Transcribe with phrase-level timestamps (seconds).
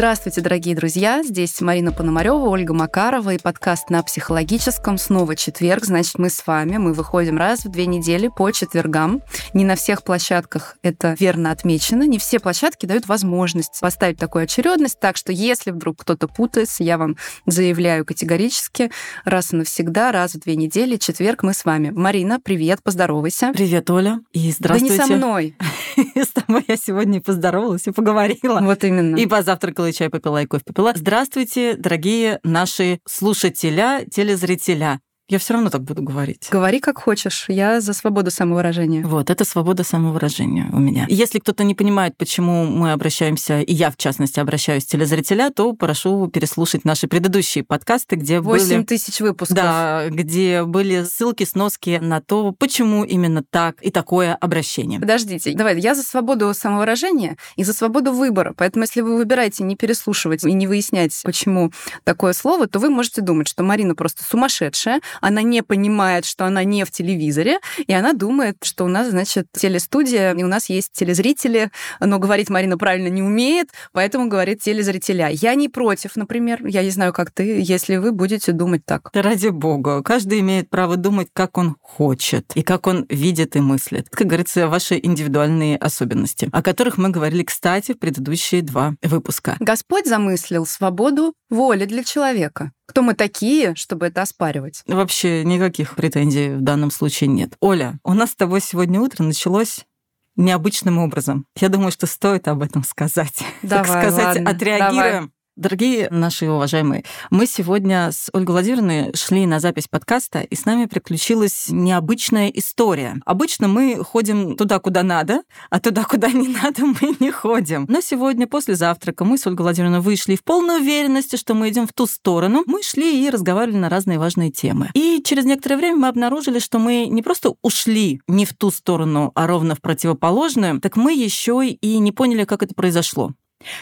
[0.00, 1.22] Здравствуйте, дорогие друзья.
[1.22, 4.96] Здесь Марина Пономарева, Ольга Макарова и подкаст на психологическом.
[4.96, 6.78] Снова четверг, значит, мы с вами.
[6.78, 9.20] Мы выходим раз в две недели по четвергам.
[9.52, 12.04] Не на всех площадках это верно отмечено.
[12.04, 14.98] Не все площадки дают возможность поставить такую очередность.
[14.98, 18.90] Так что, если вдруг кто-то путается, я вам заявляю категорически,
[19.26, 21.90] раз и навсегда, раз в две недели, четверг мы с вами.
[21.90, 23.52] Марина, привет, поздоровайся.
[23.52, 24.20] Привет, Оля.
[24.32, 24.96] И здравствуйте.
[24.96, 25.56] Да не со мной.
[26.16, 28.60] С тобой я сегодня поздоровалась, и поговорила.
[28.60, 29.16] Вот именно.
[29.16, 30.92] И позавтракала, и чай попила, и кофе попила.
[30.94, 35.00] Здравствуйте, дорогие наши слушателя, телезрителя.
[35.30, 36.48] Я все равно так буду говорить.
[36.50, 37.44] Говори как хочешь.
[37.46, 39.06] Я за свободу самовыражения.
[39.06, 41.06] Вот, это свобода самовыражения у меня.
[41.08, 46.26] Если кто-то не понимает, почему мы обращаемся, и я, в частности, обращаюсь телезрителя, то прошу
[46.26, 48.82] переслушать наши предыдущие подкасты, где 8 были...
[48.82, 49.56] тысяч выпусков.
[49.56, 54.98] Да, где были ссылки, сноски на то, почему именно так и такое обращение.
[54.98, 58.52] Подождите, давай, я за свободу самовыражения и за свободу выбора.
[58.56, 61.70] Поэтому, если вы выбираете не переслушивать и не выяснять, почему
[62.02, 66.64] такое слово, то вы можете думать, что Марина просто сумасшедшая, она не понимает, что она
[66.64, 70.92] не в телевизоре, и она думает, что у нас, значит, телестудия, и у нас есть
[70.92, 75.28] телезрители, но говорить Марина правильно не умеет, поэтому говорит телезрителя.
[75.30, 79.10] Я не против, например, я не знаю, как ты, если вы будете думать так.
[79.12, 83.60] Да ради бога, каждый имеет право думать, как он хочет, и как он видит и
[83.60, 84.08] мыслит.
[84.10, 89.56] Как говорится, ваши индивидуальные особенности, о которых мы говорили, кстати, в предыдущие два выпуска.
[89.60, 92.72] Господь замыслил свободу воли для человека.
[92.90, 94.82] Кто мы такие, чтобы это оспаривать?
[94.84, 97.52] Вообще никаких претензий в данном случае нет.
[97.60, 99.86] Оля, у нас с тобой сегодня утро началось
[100.34, 101.46] необычным образом.
[101.56, 103.44] Я думаю, что стоит об этом сказать.
[103.62, 104.92] Давай, так сказать, ладно, отреагируем.
[104.96, 105.30] давай.
[105.60, 110.86] Дорогие наши уважаемые, мы сегодня с Ольгой Владимировной шли на запись подкаста, и с нами
[110.86, 113.20] приключилась необычная история.
[113.26, 117.84] Обычно мы ходим туда, куда надо, а туда, куда не надо, мы не ходим.
[117.90, 121.86] Но сегодня после завтрака мы с Ольгой Владимировной вышли в полной уверенности, что мы идем
[121.86, 122.62] в ту сторону.
[122.64, 124.88] Мы шли и разговаривали на разные важные темы.
[124.94, 129.30] И через некоторое время мы обнаружили, что мы не просто ушли не в ту сторону,
[129.34, 133.34] а ровно в противоположную, так мы еще и не поняли, как это произошло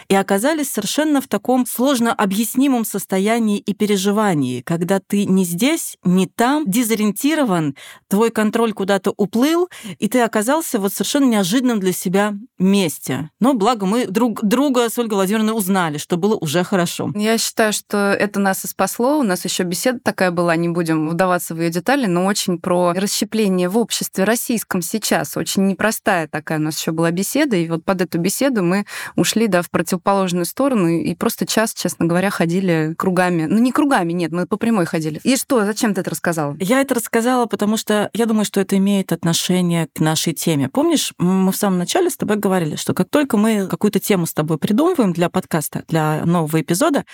[0.08, 6.26] и оказались совершенно в таком сложно объяснимом состоянии и переживании, когда ты не здесь, не
[6.26, 7.76] там, дезориентирован,
[8.08, 9.68] твой контроль куда-то уплыл,
[9.98, 13.30] и ты оказался вот совершенно неожиданном для себя месте.
[13.40, 17.10] Но благо мы друг друга с Ольгой Владимировной узнали, что было уже хорошо.
[17.14, 19.18] Я считаю, что это нас и спасло.
[19.18, 22.92] У нас еще беседа такая была, не будем вдаваться в ее детали, но очень про
[22.92, 25.36] расщепление в обществе российском сейчас.
[25.36, 28.84] Очень непростая такая у нас еще была беседа, и вот под эту беседу мы
[29.16, 33.44] ушли да, в противоположную сторону и просто час, честно говоря, ходили кругами.
[33.44, 35.20] Ну, не кругами, нет, мы по прямой ходили.
[35.22, 36.56] И что, зачем ты это рассказала?
[36.58, 40.68] Я это рассказала, потому что я думаю, что это имеет отношение к нашей теме.
[40.68, 44.32] Помнишь, мы в самом начале с тобой говорили, что как только мы какую-то тему с
[44.32, 47.04] тобой придумываем для подкаста, для нового эпизода,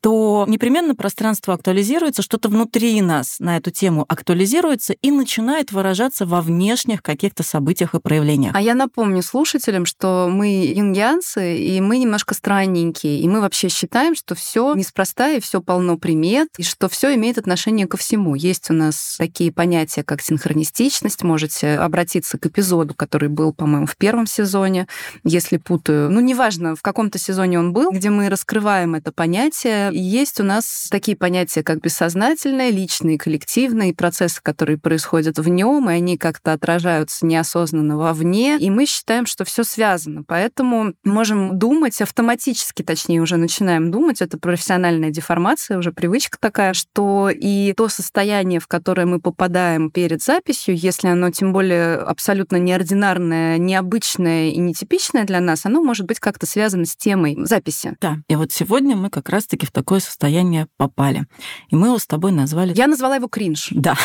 [0.00, 6.40] то непременно пространство актуализируется, что-то внутри нас на эту тему актуализируется и начинает выражаться во
[6.40, 8.54] внешних каких-то событиях и проявлениях.
[8.54, 14.14] А я напомню слушателям, что мы юнгианцы, и мы немножко странненькие, и мы вообще считаем,
[14.14, 18.34] что все неспроста, и все полно примет, и что все имеет отношение ко всему.
[18.34, 21.22] Есть у нас такие понятия, как синхронистичность.
[21.22, 24.86] Можете обратиться к эпизоду, который был, по-моему, в первом сезоне,
[25.24, 26.10] если путаю.
[26.10, 29.92] Ну, неважно, в каком-то сезоне он был, где мы раскрываем это понятие.
[29.92, 35.90] И есть у нас такие понятия, как бессознательное, личные, коллективные, процессы, которые происходят в нем,
[35.90, 38.56] и они как-то отражаются неосознанно вовне.
[38.58, 40.24] И мы считаем, что все связано.
[40.26, 47.30] Поэтому можем думать автоматически, точнее, уже начинаем думать, это профессиональная деформация, уже привычка такая, что
[47.30, 53.58] и то состояние, в которое мы попадаем перед записью, если оно тем более абсолютно неординарное,
[53.58, 57.96] необычное и нетипичное для нас, оно может быть как-то связано с темой записи.
[58.00, 61.26] Да, и вот сегодня мы как раз-таки в такое состояние попали.
[61.68, 62.74] И мы его с тобой назвали...
[62.76, 63.68] Я назвала его кринж.
[63.70, 63.96] Да.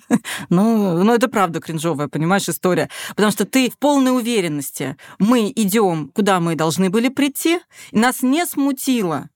[0.48, 2.88] ну, ну, это правда кринжовая, понимаешь, история.
[3.10, 4.96] Потому что ты в полной уверенности.
[5.18, 7.60] Мы идем, куда мы должны были прийти, и
[7.92, 9.28] нас не смутило,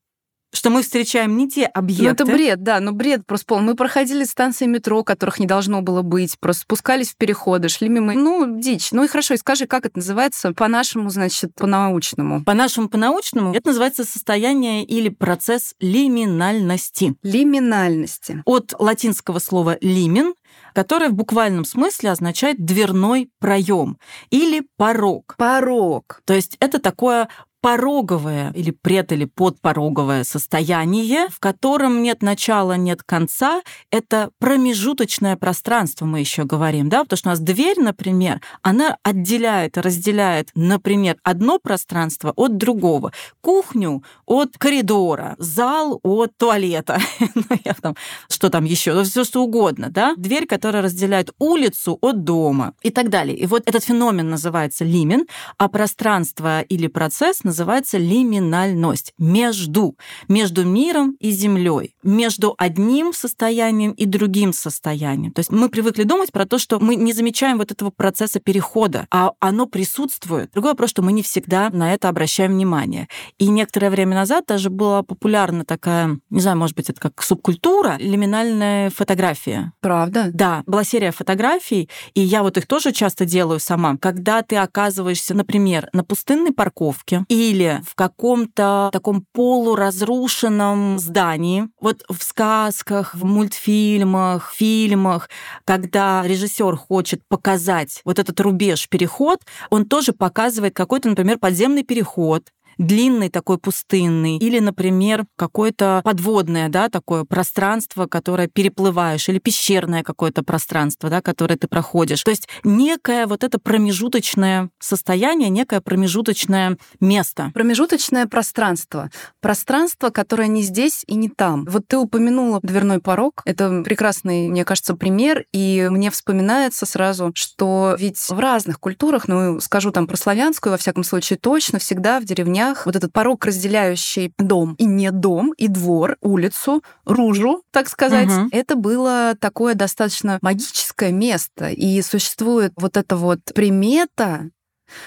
[0.53, 2.05] что мы встречаем не те объекты.
[2.05, 3.61] Ну, это бред, да, ну бред просто пол.
[3.61, 8.15] Мы проходили станции метро, которых не должно было быть, просто спускались в переходы, шли мимо.
[8.15, 8.93] Ну, дичь.
[8.93, 12.45] Ну и хорошо, и скажи, как это называется по-нашему, значит, по-научному?
[12.45, 17.15] По-нашему, по-научному, это называется состояние или процесс лиминальности.
[17.23, 18.43] Лиминальности.
[18.47, 20.35] От латинского слова «лимен»,
[20.75, 23.99] которое в буквальном смысле означает дверной проем
[24.31, 25.35] или порог.
[25.37, 26.23] Порог.
[26.25, 27.29] То есть это такое
[27.61, 33.63] пороговое или пред- или подпороговое состояние, в котором нет начала, нет конца.
[33.91, 39.77] Это промежуточное пространство, мы еще говорим, да, потому что у нас дверь, например, она отделяет,
[39.77, 47.01] разделяет, например, одно пространство от другого, кухню от коридора, зал от туалета,
[47.83, 47.95] ну,
[48.29, 52.91] что там еще, ну, все что угодно, да, дверь, которая разделяет улицу от дома и
[52.91, 53.37] так далее.
[53.37, 55.27] И вот этот феномен называется лимен,
[55.57, 59.13] а пространство или процесс называется лиминальность.
[59.19, 59.97] Между.
[60.29, 61.97] Между миром и землей.
[62.03, 65.33] Между одним состоянием и другим состоянием.
[65.33, 69.07] То есть мы привыкли думать про то, что мы не замечаем вот этого процесса перехода,
[69.11, 70.51] а оно присутствует.
[70.53, 73.09] Другой вопрос, что мы не всегда на это обращаем внимание.
[73.39, 77.97] И некоторое время назад даже была популярна такая, не знаю, может быть, это как субкультура,
[77.99, 79.73] лиминальная фотография.
[79.81, 80.31] Правда?
[80.33, 83.97] Да, была серия фотографий, и я вот их тоже часто делаю сама.
[83.97, 92.23] Когда ты оказываешься, например, на пустынной парковке или в каком-то таком полуразрушенном здании, вот в
[92.23, 95.31] сказках, в мультфильмах, фильмах,
[95.65, 99.41] когда режиссер хочет показать вот этот рубеж, переход,
[99.71, 102.43] он тоже показывает какой-то, например, подземный переход,
[102.79, 110.43] длинный такой пустынный, или, например, какое-то подводное, да, такое пространство, которое переплываешь, или пещерное какое-то
[110.43, 112.23] пространство, да, которое ты проходишь.
[112.23, 117.51] То есть некое вот это промежуточное состояние, некое промежуточное место.
[117.53, 119.11] Промежуточное пространство.
[119.41, 121.65] Пространство, которое не здесь и не там.
[121.65, 123.43] Вот ты упомянула дверной порог.
[123.45, 125.45] Это прекрасный, мне кажется, пример.
[125.53, 130.79] И мне вспоминается сразу, что ведь в разных культурах, ну, скажу там про славянскую, во
[130.79, 135.53] всяком случае, точно всегда в деревнях дверях вот этот порог, разделяющий дом и не дом,
[135.57, 138.49] и двор, улицу, ружу, так сказать, угу.
[138.53, 141.71] это было такое достаточно магическое место.
[141.71, 144.51] И существует вот эта вот примета,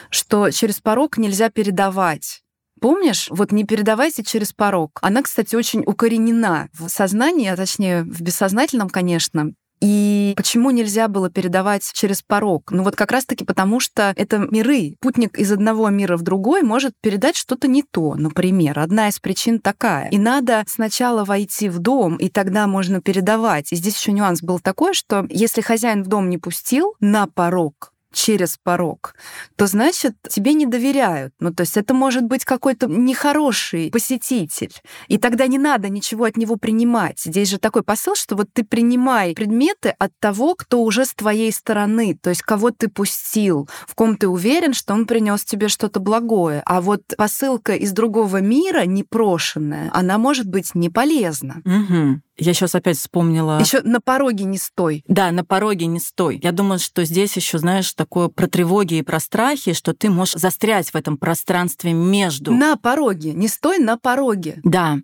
[0.10, 2.44] что через порог нельзя передавать.
[2.80, 3.28] Помнишь?
[3.30, 4.98] Вот не передавайте через порог.
[5.04, 9.54] Она, кстати, очень укоренена в сознании, а точнее в бессознательном, конечно.
[9.82, 12.72] И почему нельзя было передавать через порог?
[12.72, 14.96] Ну вот как раз-таки потому, что это миры.
[15.02, 18.80] Путник из одного мира в другой может передать что-то не то, например.
[18.80, 20.10] Одна из причин такая.
[20.10, 23.72] И надо сначала войти в дом, и тогда можно передавать.
[23.72, 27.91] И здесь еще нюанс был такой, что если хозяин в дом не пустил на порог,
[28.14, 29.16] через порог,
[29.56, 31.34] то значит тебе не доверяют.
[31.40, 34.74] Ну, то есть это может быть какой-то нехороший посетитель.
[35.08, 37.20] И тогда не надо ничего от него принимать.
[37.20, 41.52] Здесь же такой посыл, что вот ты принимай предметы от того, кто уже с твоей
[41.52, 46.00] стороны, то есть кого ты пустил, в ком ты уверен, что он принес тебе что-то
[46.00, 46.62] благое.
[46.66, 51.62] А вот посылка из другого мира, непрошенная, она может быть не полезна.
[51.66, 52.22] Угу.
[52.42, 53.60] Я сейчас опять вспомнила.
[53.60, 55.04] Еще на пороге не стой.
[55.08, 56.40] Да, на пороге не стой.
[56.42, 60.34] Я думаю, что здесь еще, знаешь, такое про тревоги и про страхи, что ты можешь
[60.34, 62.52] застрять в этом пространстве между.
[62.52, 63.34] На пороге.
[63.34, 64.60] Не стой на пороге.
[64.64, 64.98] Да.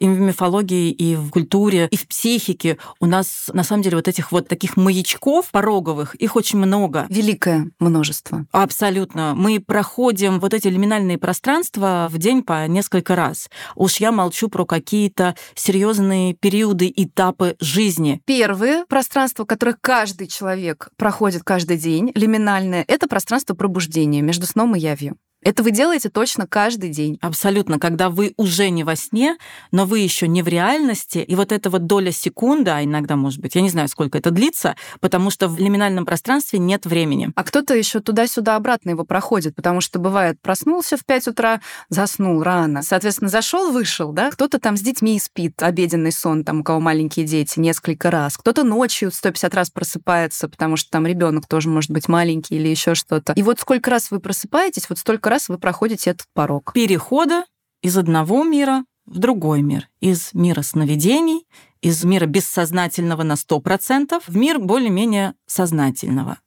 [0.00, 4.08] И в мифологии, и в культуре, и в психике у нас, на самом деле, вот
[4.08, 7.06] этих вот таких маячков пороговых, их очень много.
[7.08, 8.46] Великое множество.
[8.50, 9.34] Абсолютно.
[9.36, 13.48] Мы проходим вот эти лиминальные пространства в день по несколько раз.
[13.76, 18.20] Уж я молчу про какие-то серьезные периоды периоды, этапы жизни.
[18.24, 24.80] Первое пространство, которое каждый человек проходит каждый день, лиминальное, это пространство пробуждения между сном и
[24.80, 25.16] явью.
[25.42, 27.18] Это вы делаете точно каждый день.
[27.22, 29.38] Абсолютно, когда вы уже не во сне,
[29.72, 33.40] но вы еще не в реальности, и вот эта вот доля секунды, а иногда, может
[33.40, 37.30] быть, я не знаю, сколько это длится, потому что в лиминальном пространстве нет времени.
[37.36, 42.42] А кто-то еще туда-сюда обратно его проходит, потому что бывает, проснулся в 5 утра, заснул
[42.42, 46.80] рано, соответственно, зашел, вышел, да, кто-то там с детьми спит, обеденный сон, там у кого
[46.80, 51.90] маленькие дети, несколько раз, кто-то ночью 150 раз просыпается, потому что там ребенок тоже может
[51.90, 53.32] быть маленький или еще что-то.
[53.32, 56.72] И вот сколько раз вы просыпаетесь, вот столько раз вы проходите этот порог.
[56.74, 57.44] Перехода
[57.82, 59.88] из одного мира в другой мир.
[60.00, 61.46] Из мира сновидений,
[61.80, 66.38] из мира бессознательного на 100% в мир более-менее сознательного.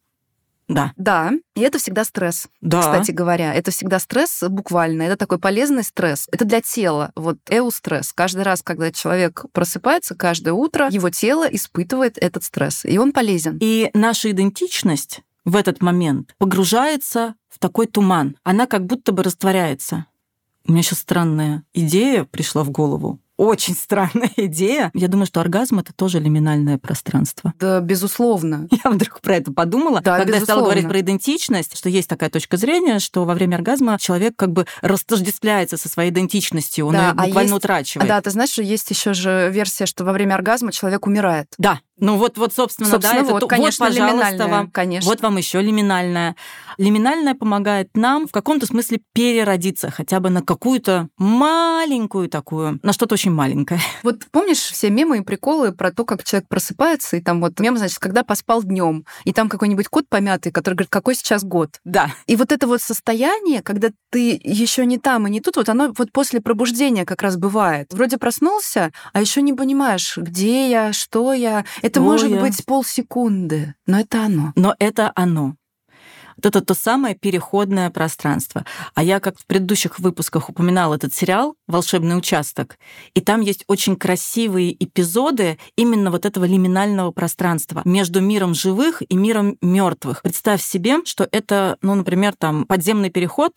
[0.67, 0.93] Да.
[0.95, 2.47] Да, и это всегда стресс.
[2.61, 2.79] Да.
[2.79, 5.03] Кстати говоря, это всегда стресс буквально.
[5.03, 6.27] Это такой полезный стресс.
[6.31, 7.11] Это для тела.
[7.15, 8.13] Вот эустресс.
[8.13, 12.85] Каждый раз, когда человек просыпается, каждое утро его тело испытывает этот стресс.
[12.85, 13.57] И он полезен.
[13.59, 18.37] И наша идентичность в этот момент погружается в такой туман.
[18.43, 20.07] Она как будто бы растворяется.
[20.65, 23.19] У меня сейчас странная идея пришла в голову.
[23.37, 24.91] Очень странная идея.
[24.93, 27.53] Я думаю, что оргазм это тоже лиминальное пространство.
[27.59, 28.67] Да, безусловно.
[28.83, 30.39] Я вдруг про это подумала, да, когда безусловно.
[30.39, 34.35] я стала говорить про идентичность, что есть такая точка зрения, что во время оргазма человек
[34.35, 37.53] как бы растождествляется со своей идентичностью, он да, ее а буквально а есть...
[37.53, 38.07] утрачивает.
[38.07, 41.47] Да, ты знаешь, что есть еще же версия, что во время оргазма человек умирает.
[41.57, 45.09] Да, ну вот, вот собственно, собственно да, вот, это, конечно, вот, пожалуйста, вам, конечно.
[45.09, 46.35] вот вам еще лиминальная.
[46.77, 53.13] Лиминальная помогает нам в каком-то смысле переродиться хотя бы на какую-то маленькую такую, на что-то
[53.13, 53.79] очень маленькое.
[54.03, 57.77] Вот помнишь все мемы и приколы про то, как человек просыпается, и там вот мем,
[57.77, 61.79] значит, когда поспал днем, и там какой-нибудь кот помятый, который говорит, какой сейчас год.
[61.83, 62.11] Да.
[62.27, 65.93] И вот это вот состояние, когда ты еще не там и не тут, вот оно
[65.97, 67.93] вот после пробуждения как раз бывает.
[67.93, 71.65] Вроде проснулся, а еще не понимаешь, где я, что я.
[71.81, 74.53] Это Ой, может быть полсекунды, но это оно.
[74.55, 75.55] Но это оно.
[76.35, 78.65] Вот это то самое переходное пространство.
[78.93, 82.77] А я, как в предыдущих выпусках упоминала этот сериал «Волшебный участок»,
[83.13, 89.15] и там есть очень красивые эпизоды именно вот этого лиминального пространства между миром живых и
[89.15, 90.21] миром мертвых.
[90.21, 93.53] Представь себе, что это, ну, например, там подземный переход,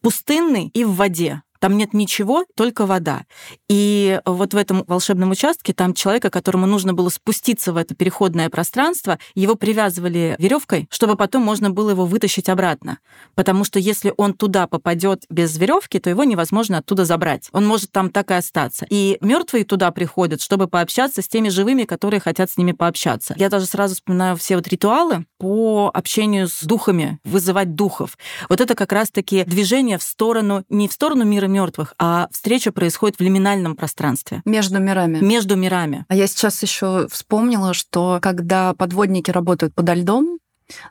[0.00, 1.42] пустынный и в воде.
[1.64, 3.22] Там нет ничего, только вода.
[3.70, 8.50] И вот в этом волшебном участке там человека, которому нужно было спуститься в это переходное
[8.50, 12.98] пространство, его привязывали веревкой, чтобы потом можно было его вытащить обратно.
[13.34, 17.48] Потому что если он туда попадет без веревки, то его невозможно оттуда забрать.
[17.52, 18.86] Он может там так и остаться.
[18.90, 23.32] И мертвые туда приходят, чтобы пообщаться с теми живыми, которые хотят с ними пообщаться.
[23.38, 28.16] Я даже сразу вспоминаю все вот ритуалы по общению с духами, вызывать духов.
[28.48, 33.18] Вот это как раз-таки движение в сторону, не в сторону мира мертвых, а встреча происходит
[33.18, 34.40] в лиминальном пространстве.
[34.46, 35.18] Между мирами.
[35.18, 36.06] Между мирами.
[36.08, 40.38] А я сейчас еще вспомнила, что когда подводники работают подо льдом,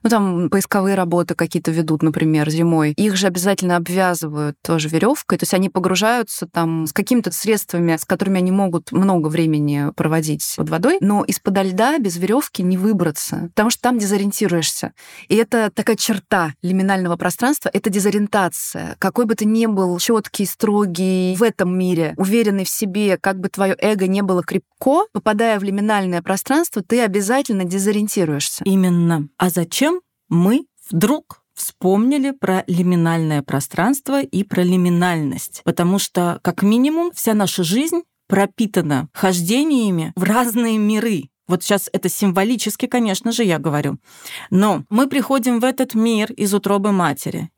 [0.03, 2.92] ну, там поисковые работы какие-то ведут, например, зимой.
[2.92, 5.38] Их же обязательно обвязывают тоже веревкой.
[5.38, 10.53] То есть они погружаются там с какими-то средствами, с которыми они могут много времени проводить
[10.58, 14.94] под водой, но из-под льда без веревки не выбраться, потому что там дезориентируешься.
[15.27, 18.96] И это такая черта лиминального пространства, это дезориентация.
[19.00, 23.50] Какой бы ты ни был четкий, строгий в этом мире, уверенный в себе, как бы
[23.50, 28.63] твое эго не было крепко, попадая в лиминальное пространство, ты обязательно дезориентируешься.
[28.65, 29.30] Именно.
[29.38, 35.62] А за зачем мы вдруг вспомнили про лиминальное пространство и про лиминальность.
[35.63, 41.29] Потому что, как минимум, вся наша жизнь пропитана хождениями в разные миры.
[41.48, 44.00] Вот сейчас это символически, конечно же, я говорю.
[44.50, 47.50] Но мы приходим в этот мир из утробы матери.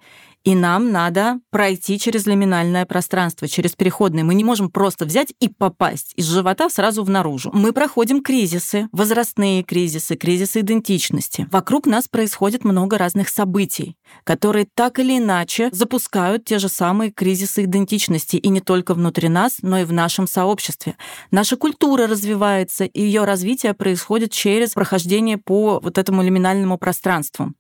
[0.46, 4.24] И нам надо пройти через лиминальное пространство, через переходное.
[4.24, 7.50] Мы не можем просто взять и попасть из живота сразу в наружу.
[7.52, 11.48] Мы проходим кризисы, возрастные кризисы, кризисы идентичности.
[11.52, 17.64] Вокруг нас происходит много разных событий, которые так или иначе запускают те же самые кризисы
[17.64, 18.36] идентичности.
[18.36, 20.96] И не только внутри нас, но и в нашем сообществе.
[21.32, 27.56] Наша культура развивается, и ее развитие происходит через прохождение по вот этому лиминальному пространству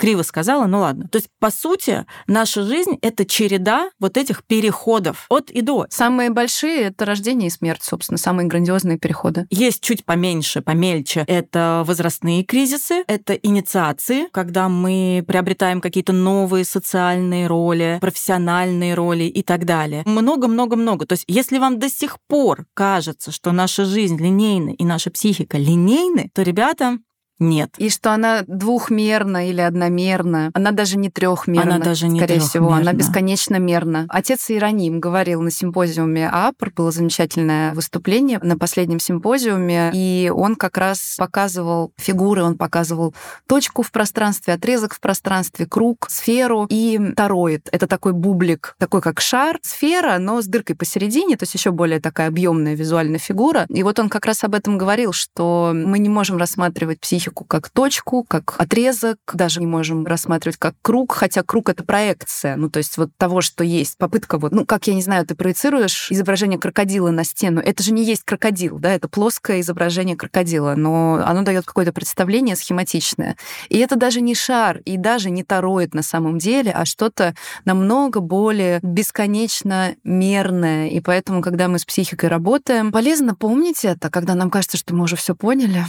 [0.00, 1.08] криво сказала, ну ладно.
[1.08, 5.86] То есть, по сути, наша жизнь— это череда вот этих переходов от и до.
[5.90, 9.46] Самые большие— это рождение и смерть, собственно, самые грандиозные переходы.
[9.50, 11.24] Есть чуть поменьше, помельче.
[11.26, 19.42] Это возрастные кризисы, это инициации, когда мы приобретаем какие-то новые социальные роли, профессиональные роли и
[19.42, 20.02] так далее.
[20.06, 21.04] Много-много-много.
[21.04, 25.58] То есть, если вам до сих пор кажется, что наша жизнь линейна и наша психика
[25.58, 26.98] линейны, то, ребята,
[27.40, 27.70] нет.
[27.78, 30.50] И что она двухмерна или одномерна.
[30.52, 31.76] Она даже не трехмерна.
[31.76, 34.04] Она даже не Скорее всего, она бесконечно мерна.
[34.10, 40.76] Отец Иероним говорил на симпозиуме АПР, было замечательное выступление на последнем симпозиуме, и он как
[40.76, 43.14] раз показывал фигуры, он показывал
[43.46, 47.68] точку в пространстве, отрезок в пространстве, круг, сферу и тороид.
[47.72, 52.00] Это такой бублик, такой как шар, сфера, но с дыркой посередине, то есть еще более
[52.00, 53.64] такая объемная визуальная фигура.
[53.70, 57.44] И вот он как раз об этом говорил, что мы не можем рассматривать психику точку
[57.44, 62.68] как точку, как отрезок, даже не можем рассматривать как круг, хотя круг— это проекция, ну,
[62.68, 63.98] то есть вот того, что есть.
[63.98, 67.92] Попытка вот, ну, как, я не знаю, ты проецируешь изображение крокодила на стену, это же
[67.92, 73.36] не есть крокодил, да, это плоское изображение крокодила, но оно дает какое-то представление схематичное.
[73.68, 77.34] И это даже не шар, и даже не тороид на самом деле, а что-то
[77.64, 80.88] намного более бесконечно мерное.
[80.88, 85.04] И поэтому, когда мы с психикой работаем, полезно помнить это, когда нам кажется, что мы
[85.04, 85.84] уже все поняли,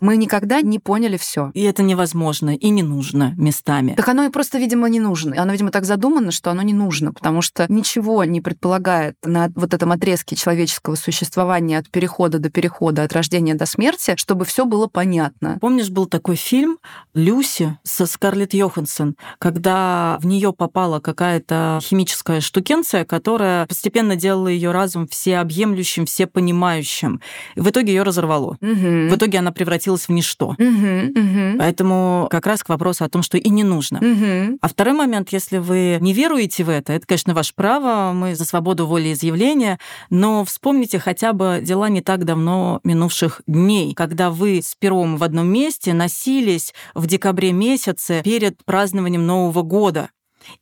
[0.00, 1.50] Мы никогда не поняли все.
[1.54, 3.94] И это невозможно и не нужно местами.
[3.96, 5.40] Так оно и просто, видимо, не нужно.
[5.40, 9.74] Оно, видимо, так задумано, что оно не нужно, потому что ничего не предполагает на вот
[9.74, 14.86] этом отрезке человеческого существования от перехода до перехода, от рождения до смерти, чтобы все было
[14.86, 15.58] понятно.
[15.60, 16.78] Помнишь, был такой фильм
[17.14, 24.70] «Люси» со Скарлетт Йоханссон, когда в нее попала какая-то химическая штукенция, которая постепенно делала ее
[24.70, 27.20] разум всеобъемлющим, всепонимающим.
[27.54, 28.56] И в итоге ее разорвало.
[28.60, 29.08] Угу.
[29.10, 30.48] В итоге она превратилась в ничто.
[30.58, 31.58] Угу, угу.
[31.58, 33.98] Поэтому как раз к вопросу о том, что и не нужно.
[33.98, 34.58] Угу.
[34.60, 38.44] А второй момент, если вы не веруете в это, это, конечно, ваше право, мы за
[38.44, 39.78] свободу волеизъявления,
[40.10, 45.24] но вспомните хотя бы дела не так давно минувших дней, когда вы с пером в
[45.24, 50.10] одном месте носились в декабре месяце перед празднованием Нового года.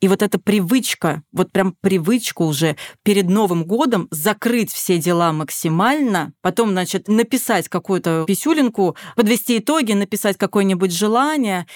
[0.01, 6.33] И вот эта привычка, вот прям привычка уже перед Новым годом закрыть все дела максимально,
[6.41, 11.67] потом, значит, написать какую-то писюлинку, подвести итоги, написать какое-нибудь желание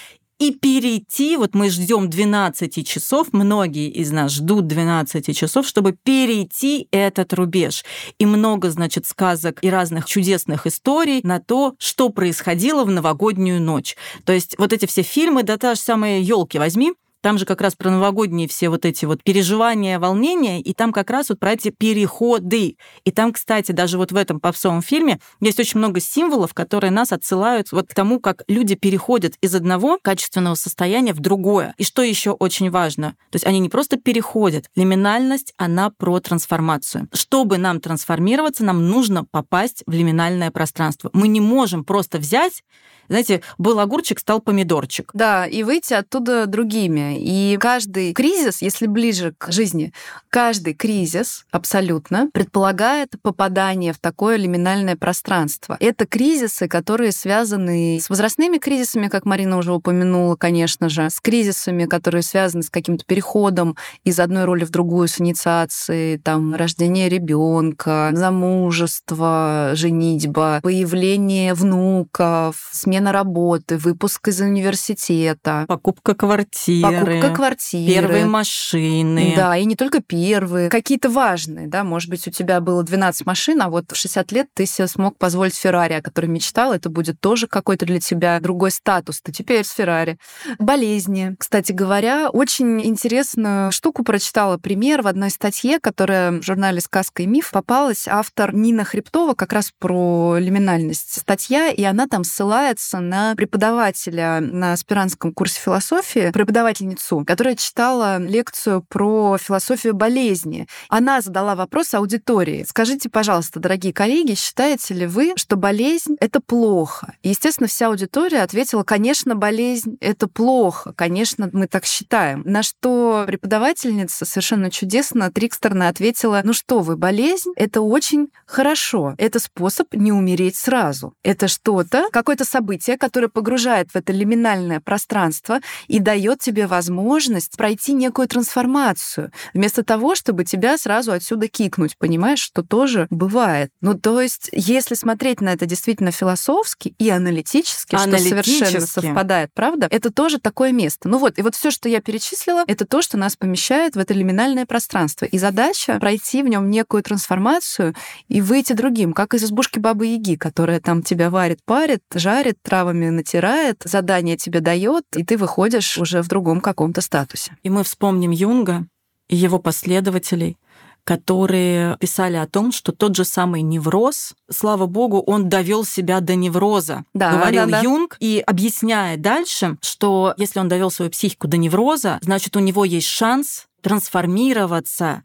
[0.41, 6.87] и перейти, вот мы ждем 12 часов, многие из нас ждут 12 часов, чтобы перейти
[6.89, 7.85] этот рубеж.
[8.17, 13.95] И много, значит, сказок и разных чудесных историй на то, что происходило в новогоднюю ночь.
[14.25, 17.61] То есть вот эти все фильмы, да та же самая елки возьми, там же как
[17.61, 21.53] раз про новогодние все вот эти вот переживания, волнения, и там как раз вот про
[21.53, 22.77] эти переходы.
[23.05, 27.11] И там, кстати, даже вот в этом попсовом фильме есть очень много символов, которые нас
[27.11, 31.73] отсылают вот к тому, как люди переходят из одного качественного состояния в другое.
[31.77, 37.07] И что еще очень важно, то есть они не просто переходят, лиминальность, она про трансформацию.
[37.13, 41.09] Чтобы нам трансформироваться, нам нужно попасть в лиминальное пространство.
[41.13, 42.63] Мы не можем просто взять
[43.11, 45.11] знаете, был огурчик, стал помидорчик.
[45.13, 47.19] Да, и выйти оттуда другими.
[47.19, 49.91] И каждый кризис, если ближе к жизни,
[50.29, 55.75] каждый кризис абсолютно предполагает попадание в такое лиминальное пространство.
[55.81, 61.87] Это кризисы, которые связаны с возрастными кризисами, как Марина уже упомянула, конечно же, с кризисами,
[61.87, 63.75] которые связаны с каким-то переходом
[64.05, 73.00] из одной роли в другую, с инициацией, там, рождение ребенка, замужество, женитьба, появление внуков, смена
[73.01, 75.65] смена работы, выпуск из университета.
[75.67, 76.99] Покупка квартиры.
[76.99, 77.93] Покупка квартиры.
[77.93, 79.33] Первые машины.
[79.35, 80.69] Да, и не только первые.
[80.69, 81.83] Какие-то важные, да.
[81.83, 85.17] Может быть, у тебя было 12 машин, а вот в 60 лет ты себе смог
[85.17, 86.73] позволить Феррари, о которой мечтал.
[86.73, 89.19] Это будет тоже какой-то для тебя другой статус.
[89.21, 90.17] Ты теперь с Феррари.
[90.59, 91.35] Болезни.
[91.39, 97.25] Кстати говоря, очень интересную штуку прочитала пример в одной статье, которая в журнале «Сказка и
[97.25, 98.07] миф» попалась.
[98.07, 104.39] Автор Нина Хребтова как раз про лиминальность статья, и она там ссылается ссылаться на преподавателя
[104.41, 110.67] на аспирантском курсе философии, преподавательницу, которая читала лекцию про философию болезни.
[110.89, 112.65] Она задала вопрос аудитории.
[112.67, 117.13] Скажите, пожалуйста, дорогие коллеги, считаете ли вы, что болезнь— это плохо?
[117.23, 122.43] И, естественно, вся аудитория ответила, конечно, болезнь— это плохо, конечно, мы так считаем.
[122.45, 129.15] На что преподавательница совершенно чудесно, трикстерно ответила, ну что вы, болезнь— это очень хорошо.
[129.17, 131.13] Это способ не умереть сразу.
[131.23, 137.57] Это что-то, какое-то событие, событие, которое погружает в это лиминальное пространство и дает тебе возможность
[137.57, 143.71] пройти некую трансформацию, вместо того, чтобы тебя сразу отсюда кикнуть, понимаешь, что тоже бывает.
[143.81, 148.41] Ну, то есть, если смотреть на это действительно философски и аналитически, аналитически.
[148.41, 151.09] что совершенно совпадает, правда, это тоже такое место.
[151.09, 154.13] Ну вот, и вот все, что я перечислила, это то, что нас помещает в это
[154.13, 155.25] лиминальное пространство.
[155.25, 157.95] И задача пройти в нем некую трансформацию
[158.29, 163.09] и выйти другим, как из избушки Бабы Яги, которая там тебя варит, парит, жарит, травами
[163.09, 167.57] натирает, задание тебе дает, и ты выходишь уже в другом каком-то статусе.
[167.63, 168.85] И мы вспомним Юнга
[169.29, 170.57] и его последователей,
[171.03, 176.35] которые писали о том, что тот же самый невроз, слава богу, он довел себя до
[176.35, 177.81] невроза, да, говорил да, да.
[177.81, 182.85] Юнг, и объясняя дальше, что если он довел свою психику до невроза, значит, у него
[182.85, 185.23] есть шанс трансформироваться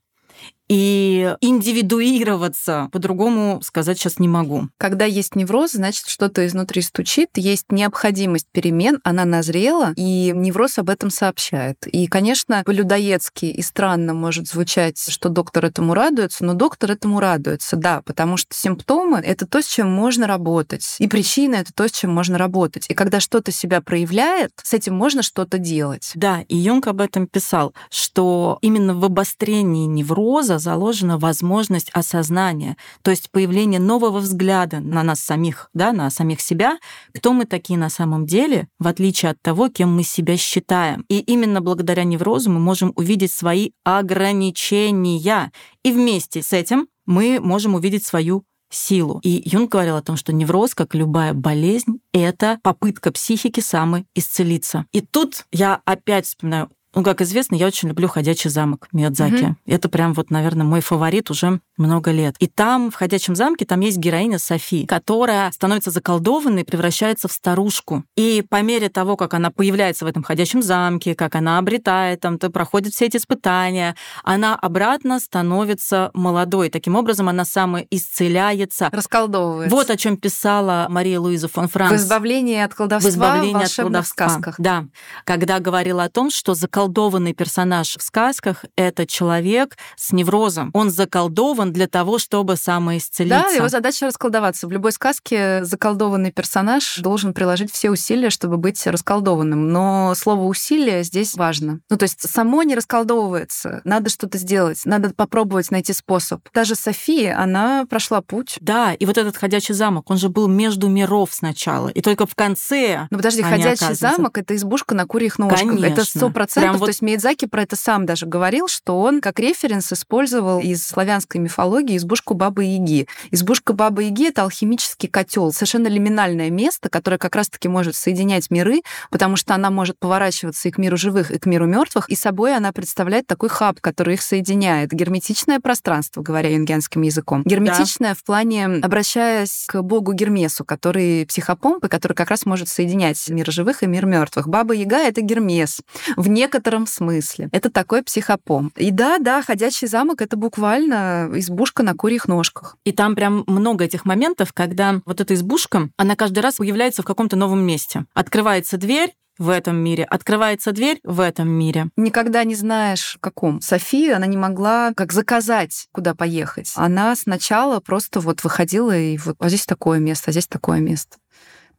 [0.68, 2.88] и индивидуироваться.
[2.92, 4.68] По-другому сказать сейчас не могу.
[4.78, 10.90] Когда есть невроз, значит, что-то изнутри стучит, есть необходимость перемен, она назрела, и невроз об
[10.90, 11.86] этом сообщает.
[11.86, 17.76] И, конечно, по-людоедски и странно может звучать, что доктор этому радуется, но доктор этому радуется,
[17.76, 21.92] да, потому что симптомы— это то, с чем можно работать, и причина— это то, с
[21.92, 22.86] чем можно работать.
[22.88, 26.12] И когда что-то себя проявляет, с этим можно что-то делать.
[26.14, 33.10] Да, и Юнг об этом писал, что именно в обострении невроза заложена возможность осознания, то
[33.10, 36.78] есть появление нового взгляда на нас самих, да, на самих себя,
[37.14, 41.04] кто мы такие на самом деле, в отличие от того, кем мы себя считаем.
[41.08, 47.74] И именно благодаря неврозу мы можем увидеть свои ограничения, и вместе с этим мы можем
[47.74, 49.20] увидеть свою силу.
[49.22, 54.86] И Юнг говорил о том, что невроз, как любая болезнь, это попытка психики самоисцелиться.
[54.92, 59.44] И тут я опять вспоминаю ну, как известно, я очень люблю «Ходячий замок» Миядзаки.
[59.44, 59.56] Угу.
[59.66, 62.36] Это прям вот, наверное, мой фаворит уже много лет.
[62.38, 67.32] И там, в «Ходячем замке», там есть героиня Софи, которая становится заколдованной и превращается в
[67.32, 68.04] старушку.
[68.16, 72.38] И по мере того, как она появляется в этом «Ходячем замке», как она обретает там,
[72.38, 76.70] то проходит все эти испытания, она обратно становится молодой.
[76.70, 78.88] Таким образом, она самоисцеляется.
[78.90, 79.76] Расколдовывается.
[79.76, 81.92] Вот о чем писала Мария Луиза фон Франц.
[81.92, 84.28] В избавлении от колдовства в, избавлении в от колдовства.
[84.30, 84.54] сказках.
[84.56, 84.86] Да.
[85.24, 90.70] Когда говорила о том, что заколдовывание заколдованный персонаж в сказках— это человек с неврозом.
[90.72, 93.42] Он заколдован для того, чтобы самоисцелиться.
[93.42, 94.68] Да, его задача расколдоваться.
[94.68, 99.72] В любой сказке заколдованный персонаж должен приложить все усилия, чтобы быть расколдованным.
[99.72, 101.80] Но слово «усилие» здесь важно.
[101.90, 103.80] Ну, то есть само не расколдовывается.
[103.82, 106.40] Надо что-то сделать, надо попробовать найти способ.
[106.54, 108.58] Даже София, она прошла путь.
[108.60, 111.88] Да, и вот этот ходячий замок, он же был между миров сначала.
[111.88, 115.60] И только в конце Ну, подожди, ходячий замок— это избушка на курьих ножках.
[115.60, 115.86] Конечно.
[115.86, 116.86] Это сто процентов вот...
[116.86, 121.40] То есть Миядзаки про это сам даже говорил, что он как референс использовал из славянской
[121.40, 123.06] мифологии избушку Бабы Яги.
[123.30, 128.82] Избушка Бабы Яги— это алхимический котел, совершенно лиминальное место, которое как раз-таки может соединять миры,
[129.10, 132.56] потому что она может поворачиваться и к миру живых, и к миру мертвых, и собой
[132.56, 134.90] она представляет такой хаб, который их соединяет.
[134.90, 137.42] Герметичное пространство, говоря юнгианским языком.
[137.44, 138.14] Герметичное да.
[138.14, 143.50] в плане, обращаясь к богу Гермесу, который психопомп, и который как раз может соединять мир
[143.50, 144.48] живых и мир мертвых.
[144.48, 145.80] Баба Яга— это Гермес.
[146.16, 147.48] В некотором некотором смысле.
[147.52, 148.72] Это такой психопом.
[148.76, 152.76] И да, да, ходячий замок это буквально избушка на курьих ножках.
[152.84, 157.04] И там прям много этих моментов, когда вот эта избушка, она каждый раз появляется в
[157.06, 158.06] каком-то новом месте.
[158.14, 161.88] Открывается дверь, в этом мире, открывается дверь в этом мире.
[161.96, 163.60] Никогда не знаешь, в каком.
[163.60, 166.72] София, она не могла как заказать, куда поехать.
[166.74, 171.18] Она сначала просто вот выходила и вот, а здесь такое место, а здесь такое место.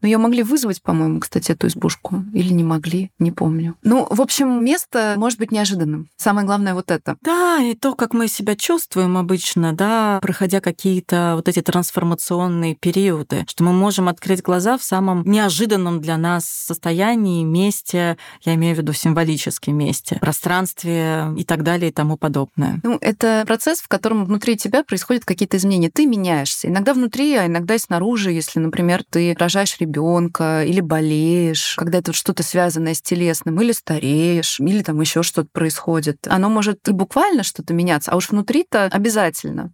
[0.01, 2.23] Но ее могли вызвать, по-моему, кстати, эту избушку.
[2.33, 3.75] Или не могли, не помню.
[3.83, 6.10] Ну, в общем, место может быть неожиданным.
[6.17, 7.17] Самое главное вот это.
[7.21, 13.45] Да, и то, как мы себя чувствуем обычно, да, проходя какие-то вот эти трансформационные периоды,
[13.47, 18.79] что мы можем открыть глаза в самом неожиданном для нас состоянии, месте, я имею в
[18.79, 22.79] виду символически месте, пространстве и так далее и тому подобное.
[22.83, 25.89] Ну, это процесс, в котором внутри тебя происходят какие-то изменения.
[25.89, 26.67] Ты меняешься.
[26.67, 32.00] Иногда внутри, а иногда и снаружи, если, например, ты рожаешь ребенка, ребенка, или болеешь, когда
[32.00, 36.28] это что-то связанное с телесным, или стареешь, или там еще что-то происходит.
[36.28, 39.73] Оно может и буквально что-то меняться, а уж внутри-то обязательно.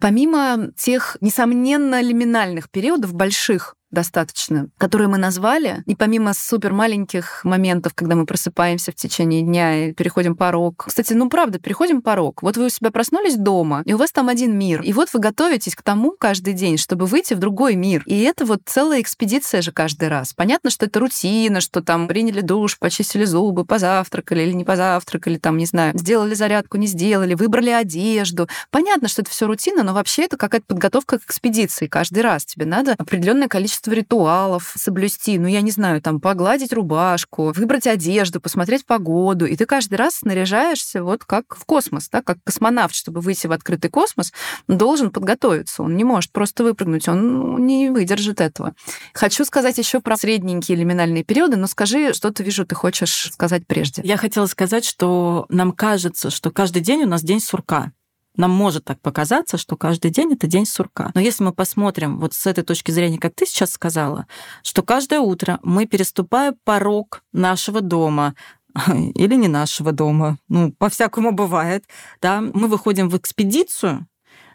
[0.00, 5.82] Помимо тех, несомненно, лиминальных периодов больших, достаточно, которые мы назвали.
[5.86, 10.84] И помимо супер маленьких моментов, когда мы просыпаемся в течение дня и переходим порог.
[10.86, 12.42] Кстати, ну правда, переходим порог.
[12.42, 14.82] Вот вы у себя проснулись дома, и у вас там один мир.
[14.82, 18.02] И вот вы готовитесь к тому каждый день, чтобы выйти в другой мир.
[18.06, 20.32] И это вот целая экспедиция же каждый раз.
[20.34, 25.56] Понятно, что это рутина, что там приняли душ, почистили зубы, позавтракали или не позавтракали, там,
[25.56, 28.48] не знаю, сделали зарядку, не сделали, выбрали одежду.
[28.70, 31.86] Понятно, что это все рутина, но вообще это какая-то подготовка к экспедиции.
[31.86, 36.72] Каждый раз тебе надо определенное количество количество ритуалов соблюсти, ну, я не знаю, там, погладить
[36.72, 42.22] рубашку, выбрать одежду, посмотреть погоду, и ты каждый раз снаряжаешься вот как в космос, да,
[42.22, 44.32] как космонавт, чтобы выйти в открытый космос,
[44.66, 48.74] должен подготовиться, он не может просто выпрыгнуть, он не выдержит этого.
[49.14, 53.66] Хочу сказать еще про средненькие лиминальные периоды, но скажи, что ты вижу, ты хочешь сказать
[53.66, 54.02] прежде.
[54.04, 57.92] Я хотела сказать, что нам кажется, что каждый день у нас день сурка.
[58.38, 61.10] Нам может так показаться, что каждый день это день сурка.
[61.14, 64.26] Но если мы посмотрим вот с этой точки зрения, как ты сейчас сказала,
[64.62, 68.34] что каждое утро мы переступая порог нашего дома,
[69.14, 71.84] или не нашего дома, ну, по-всякому бывает,
[72.22, 74.06] да, мы выходим в экспедицию,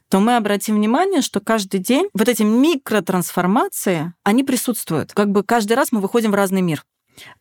[0.09, 5.11] то мы обратим внимание, что каждый день вот эти микротрансформации, они присутствуют.
[5.13, 6.85] Как бы каждый раз мы выходим в разный мир.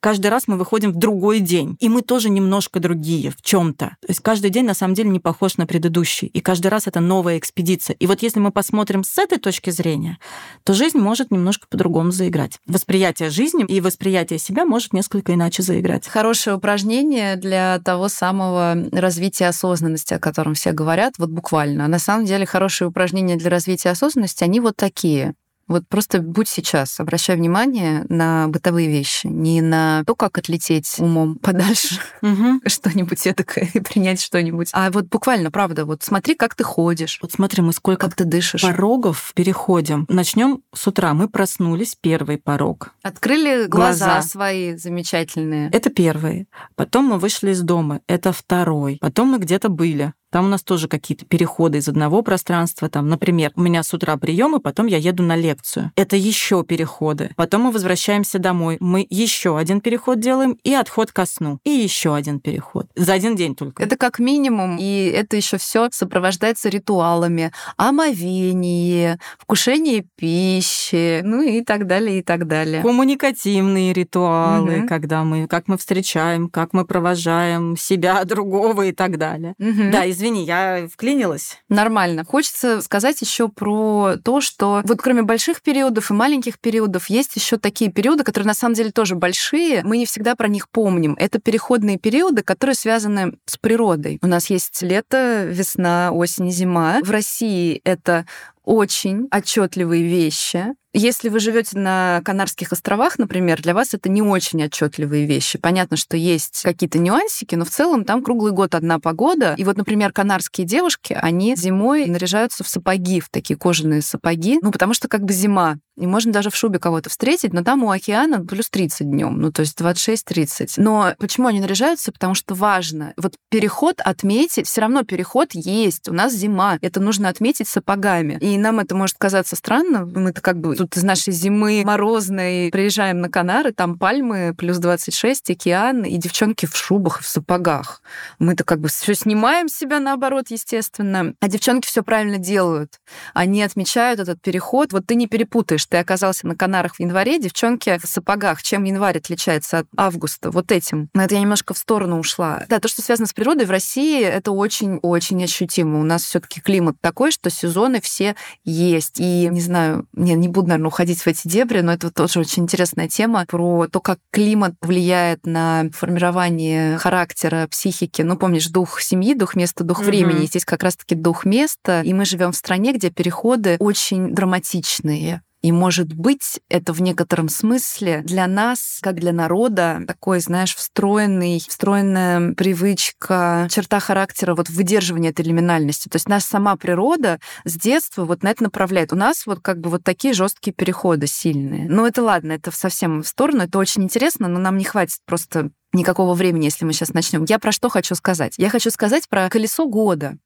[0.00, 3.96] Каждый раз мы выходим в другой день, и мы тоже немножко другие в чем-то.
[4.00, 7.00] То есть каждый день на самом деле не похож на предыдущий, и каждый раз это
[7.00, 7.94] новая экспедиция.
[7.94, 10.18] И вот если мы посмотрим с этой точки зрения,
[10.64, 12.58] то жизнь может немножко по-другому заиграть.
[12.66, 16.06] Восприятие жизни и восприятие себя может несколько иначе заиграть.
[16.06, 21.88] Хорошее упражнение для того самого развития осознанности, о котором все говорят, вот буквально.
[21.88, 25.34] На самом деле хорошие упражнения для развития осознанности, они вот такие.
[25.68, 31.36] Вот просто будь сейчас, обращай внимание на бытовые вещи, не на то, как отлететь умом
[31.42, 32.60] подальше, угу.
[32.66, 34.70] что-нибудь этакое и принять что-нибудь.
[34.72, 37.18] А вот буквально, правда, вот смотри, как ты ходишь.
[37.22, 38.62] Вот смотри, мы сколько как ты дышишь.
[38.62, 40.06] порогов переходим.
[40.08, 41.14] Начнем с утра.
[41.14, 42.94] Мы проснулись, первый порог.
[43.02, 45.70] Открыли глаза, глаза свои замечательные.
[45.70, 46.48] Это первый.
[46.74, 48.00] Потом мы вышли из дома.
[48.06, 48.98] Это второй.
[49.00, 52.88] Потом мы где-то были Там у нас тоже какие-то переходы из одного пространства.
[52.88, 55.92] Там, например, у меня с утра прием, и потом я еду на лекцию.
[55.94, 57.30] Это еще переходы.
[57.36, 58.78] Потом мы возвращаемся домой.
[58.80, 61.58] Мы еще один переход делаем и отход ко сну.
[61.64, 62.86] И еще один переход.
[62.96, 63.82] За один день только.
[63.82, 64.78] Это как минимум.
[64.80, 67.52] И это еще все сопровождается ритуалами.
[67.76, 72.80] Омовение, вкушение пищи, ну и так далее, и так далее.
[72.80, 74.88] Коммуникативные ритуалы, угу.
[74.88, 79.54] когда мы, как мы встречаем, как мы провожаем себя, другого и так далее.
[79.58, 79.90] Угу.
[79.92, 81.58] Да, извини, я вклинилась.
[81.68, 82.24] Нормально.
[82.24, 87.58] Хочется сказать еще про то, что вот кроме больших периодов и маленьких периодов есть еще
[87.58, 89.82] такие периоды, которые на самом деле тоже большие.
[89.82, 91.16] Мы не всегда про них помним.
[91.18, 94.18] Это переходные периоды, которые связаны с природой.
[94.22, 97.00] У нас есть лето, весна, осень, зима.
[97.02, 98.26] В России это
[98.64, 100.74] очень отчетливые вещи.
[100.94, 105.58] Если вы живете на Канарских островах, например, для вас это не очень отчетливые вещи.
[105.58, 109.54] Понятно, что есть какие-то нюансики, но в целом там круглый год одна погода.
[109.56, 114.70] И вот, например, канарские девушки, они зимой наряжаются в сапоги, в такие кожаные сапоги, ну,
[114.70, 115.78] потому что как бы зима.
[115.98, 119.52] И можно даже в шубе кого-то встретить, но там у океана плюс 30 днем, ну,
[119.52, 120.74] то есть 26-30.
[120.78, 122.12] Но почему они наряжаются?
[122.12, 123.12] Потому что важно.
[123.16, 126.08] Вот переход отметить, все равно переход есть.
[126.08, 126.78] У нас зима.
[126.80, 128.38] Это нужно отметить сапогами.
[128.40, 130.06] И нам это может казаться странно.
[130.06, 135.50] Мы-то как бы тут из нашей зимы морозной приезжаем на Канары, там пальмы, плюс 26,
[135.50, 138.02] океан, и девчонки в шубах и в сапогах.
[138.40, 141.34] Мы-то как бы все снимаем себя наоборот, естественно.
[141.40, 143.00] А девчонки все правильно делают.
[143.32, 144.92] Они отмечают этот переход.
[144.92, 145.86] Вот ты не перепутаешь.
[145.86, 148.62] Ты оказался на Канарах в январе, девчонки в сапогах.
[148.62, 150.50] Чем январь отличается от августа?
[150.50, 151.10] Вот этим.
[151.14, 152.64] Но это я немножко в сторону ушла.
[152.68, 156.00] Да, то, что связано с природой в России, это очень-очень ощутимо.
[156.00, 159.20] У нас все-таки климат такой, что сезоны все есть.
[159.20, 162.64] И, не знаю, не, не буду, наверное, уходить в эти дебри, но это тоже очень
[162.64, 168.22] интересная тема про то, как климат влияет на формирование характера, психики.
[168.22, 170.06] Ну, помнишь, дух семьи, дух места, дух угу.
[170.06, 170.46] времени.
[170.46, 172.02] Здесь как раз-таки дух места.
[172.02, 175.42] И мы живем в стране, где переходы очень драматичные.
[175.62, 181.62] И, может быть, это в некотором смысле для нас, как для народа, такой, знаешь, встроенный,
[181.66, 186.08] встроенная привычка, черта характера, вот выдерживание этой лиминальности.
[186.08, 189.12] То есть наша сама природа с детства вот на это направляет.
[189.12, 191.88] У нас вот как бы вот такие жесткие переходы сильные.
[191.88, 195.70] Ну, это ладно, это совсем в сторону, это очень интересно, но нам не хватит просто
[195.92, 197.44] никакого времени, если мы сейчас начнем.
[197.44, 198.54] Я про что хочу сказать?
[198.56, 200.38] Я хочу сказать про колесо года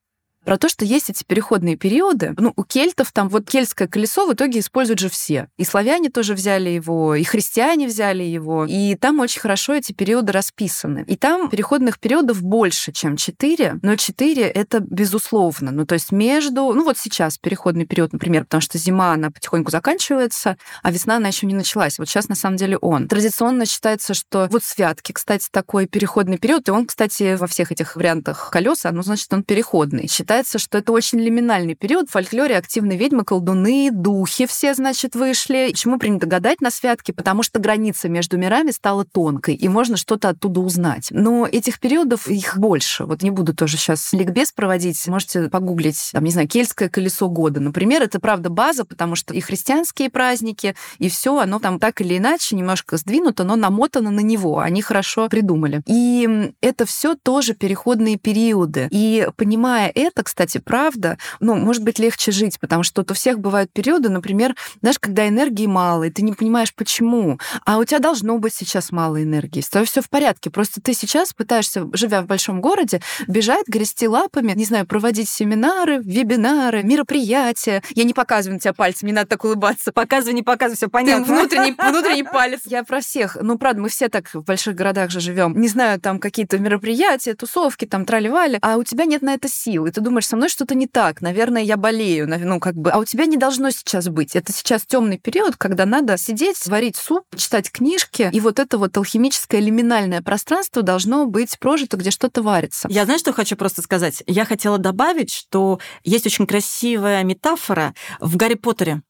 [0.47, 2.33] про то, что есть эти переходные периоды.
[2.39, 5.49] Ну, у кельтов там вот кельтское колесо в итоге используют же все.
[5.57, 8.65] И славяне тоже взяли его, и христиане взяли его.
[8.65, 11.05] И там очень хорошо эти периоды расписаны.
[11.09, 15.73] И там переходных периодов больше, чем четыре, но четыре это безусловно.
[15.73, 16.73] Ну, то есть между...
[16.73, 21.27] Ну, вот сейчас переходный период, например, потому что зима, она потихоньку заканчивается, а весна, она
[21.27, 21.99] еще не началась.
[21.99, 23.09] Вот сейчас, на самом деле, он.
[23.09, 27.97] Традиционно считается, что вот святки, кстати, такой переходный период, и он, кстати, во всех этих
[27.97, 30.07] вариантах колеса, ну, значит, он переходный.
[30.07, 32.09] Считается считается, что это очень лиминальный период.
[32.09, 35.69] В фольклоре активные ведьмы, колдуны, духи все, значит, вышли.
[35.71, 37.15] Почему принято гадать на святке?
[37.15, 41.09] Потому что граница между мирами стала тонкой, и можно что-то оттуда узнать.
[41.11, 43.05] Но этих периодов их больше.
[43.07, 45.09] Вот не буду тоже сейчас ликбез проводить.
[45.09, 47.61] Можете погуглить, там, не знаю, кельтское колесо года.
[47.61, 52.19] Например, это правда база, потому что и христианские праздники, и все, оно там так или
[52.19, 54.59] иначе немножко сдвинуто, но намотано на него.
[54.59, 55.81] Они хорошо придумали.
[55.87, 58.89] И это все тоже переходные периоды.
[58.91, 63.39] И понимая это, кстати, правда, ну, может быть, легче жить, потому что вот у всех
[63.39, 67.39] бывают периоды, например, знаешь, когда энергии мало, и ты не понимаешь, почему.
[67.65, 69.61] А у тебя должно быть сейчас мало энергии.
[69.61, 70.51] С тобой все в порядке.
[70.51, 75.99] Просто ты сейчас пытаешься, живя в большом городе, бежать, грести лапами, не знаю, проводить семинары,
[75.99, 77.85] вебинары, мероприятия.
[77.95, 79.93] Я не показываю на тебя пальцем, не надо так улыбаться.
[79.93, 81.25] Показывай, не показывай, все понятно.
[81.25, 82.63] Ты внутренний, внутренний палец.
[82.65, 83.37] Я про всех.
[83.41, 85.57] Ну, правда, мы все так в больших городах же живем.
[85.61, 89.87] Не знаю, там какие-то мероприятия, тусовки, там трали-вали, а у тебя нет на это сил.
[89.87, 92.91] И ты думаешь, думаешь, со мной что-то не так, наверное, я болею, ну, как бы,
[92.91, 94.35] а у тебя не должно сейчас быть.
[94.35, 98.97] Это сейчас темный период, когда надо сидеть, варить суп, читать книжки, и вот это вот
[98.97, 102.89] алхимическое лиминальное пространство должно быть прожито, где что-то варится.
[102.91, 104.23] Я знаю, что хочу просто сказать?
[104.27, 109.03] Я хотела добавить, что есть очень красивая метафора в Гарри Поттере.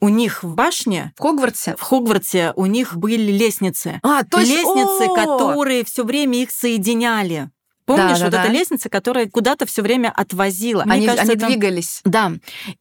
[0.00, 1.12] У них в башне...
[1.18, 1.74] В Хогвартсе?
[1.76, 4.00] В Хогвартсе у них были лестницы.
[4.02, 4.46] А, точно!
[4.46, 7.50] Лестницы, которые все время их соединяли.
[7.86, 8.44] Помнишь, да, вот да.
[8.44, 10.84] эта лестница, которая куда-то все время отвозила.
[10.84, 11.46] Мне они, кажется, они это...
[11.46, 12.00] двигались.
[12.04, 12.32] Да.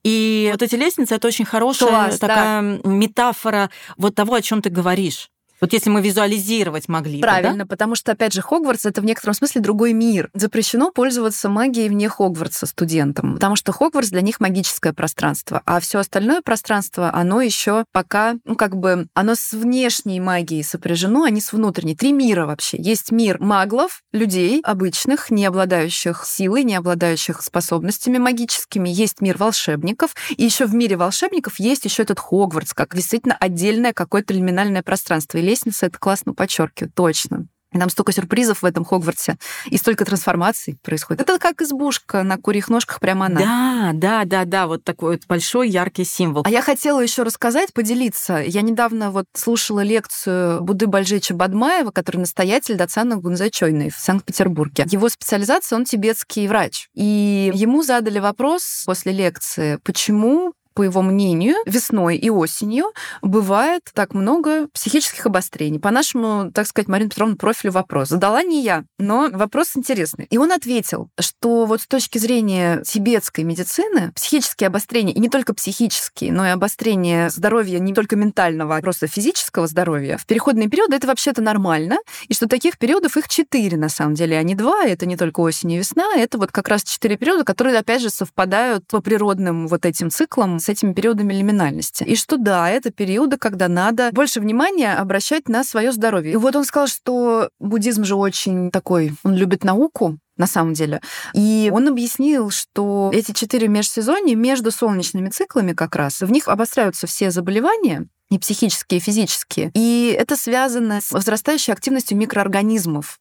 [0.03, 2.89] И вот эти лестницы это очень хорошая Класс, такая да.
[2.89, 5.29] метафора вот того, о чем ты говоришь.
[5.63, 7.21] Вот если мы визуализировать могли.
[7.21, 7.65] Правильно, да?
[7.65, 10.29] потому что, опять же, Хогвартс— это в некотором смысле другой мир.
[10.33, 15.99] Запрещено пользоваться магией вне Хогвартса студентам, потому что Хогвартс для них магическое пространство, а все
[15.99, 21.39] остальное пространство, оно еще пока, ну, как бы, оно с внешней магией сопряжено, а не
[21.39, 21.95] с внутренней.
[21.95, 22.75] Три мира вообще.
[22.77, 28.89] Есть мир маглов, людей обычных, не обладающих силой, не обладающих способностями магическими.
[28.89, 30.13] Есть мир волшебников.
[30.35, 35.37] И еще в мире волшебников есть еще этот Хогвартс, как действительно отдельное какое-то лиминальное пространство.
[35.37, 37.47] И лестница это классно подчеркивает, точно.
[37.79, 41.21] Там столько сюрпризов в этом Хогвартсе и столько трансформаций происходит.
[41.21, 43.39] Это как избушка на курьих ножках прямо она.
[43.39, 46.43] Да, да, да, да, вот такой вот большой яркий символ.
[46.45, 48.43] А я хотела еще рассказать, поделиться.
[48.45, 54.85] Я недавно вот слушала лекцию Буды Бальжича Бадмаева, который настоятель Дацана Гунзачойной в Санкт-Петербурге.
[54.87, 56.89] Его специализация, он тибетский врач.
[56.93, 64.13] И ему задали вопрос после лекции, почему по его мнению, весной и осенью бывает так
[64.13, 65.79] много психических обострений.
[65.79, 68.09] По нашему, так сказать, Марина Петровна профилю вопрос.
[68.09, 70.27] Задала не я, но вопрос интересный.
[70.29, 75.53] И он ответил, что вот с точки зрения тибетской медицины психические обострения, и не только
[75.53, 80.95] психические, но и обострения здоровья не только ментального, а просто физического здоровья, в переходные периоды
[80.95, 84.83] это вообще-то нормально, и что таких периодов их четыре на самом деле, а не два.
[84.85, 88.09] Это не только осень и весна, это вот как раз четыре периода, которые, опять же,
[88.09, 92.03] совпадают по природным вот этим циклам с этими периодами лиминальности.
[92.03, 96.33] И что да, это периоды, когда надо больше внимания обращать на свое здоровье.
[96.33, 101.01] И вот он сказал, что буддизм же очень такой, он любит науку, на самом деле.
[101.33, 107.07] И он объяснил, что эти четыре межсезонья между солнечными циклами как раз, в них обостряются
[107.07, 109.71] все заболевания, и психические, и физические.
[109.75, 113.19] И это связано с возрастающей активностью микроорганизмов.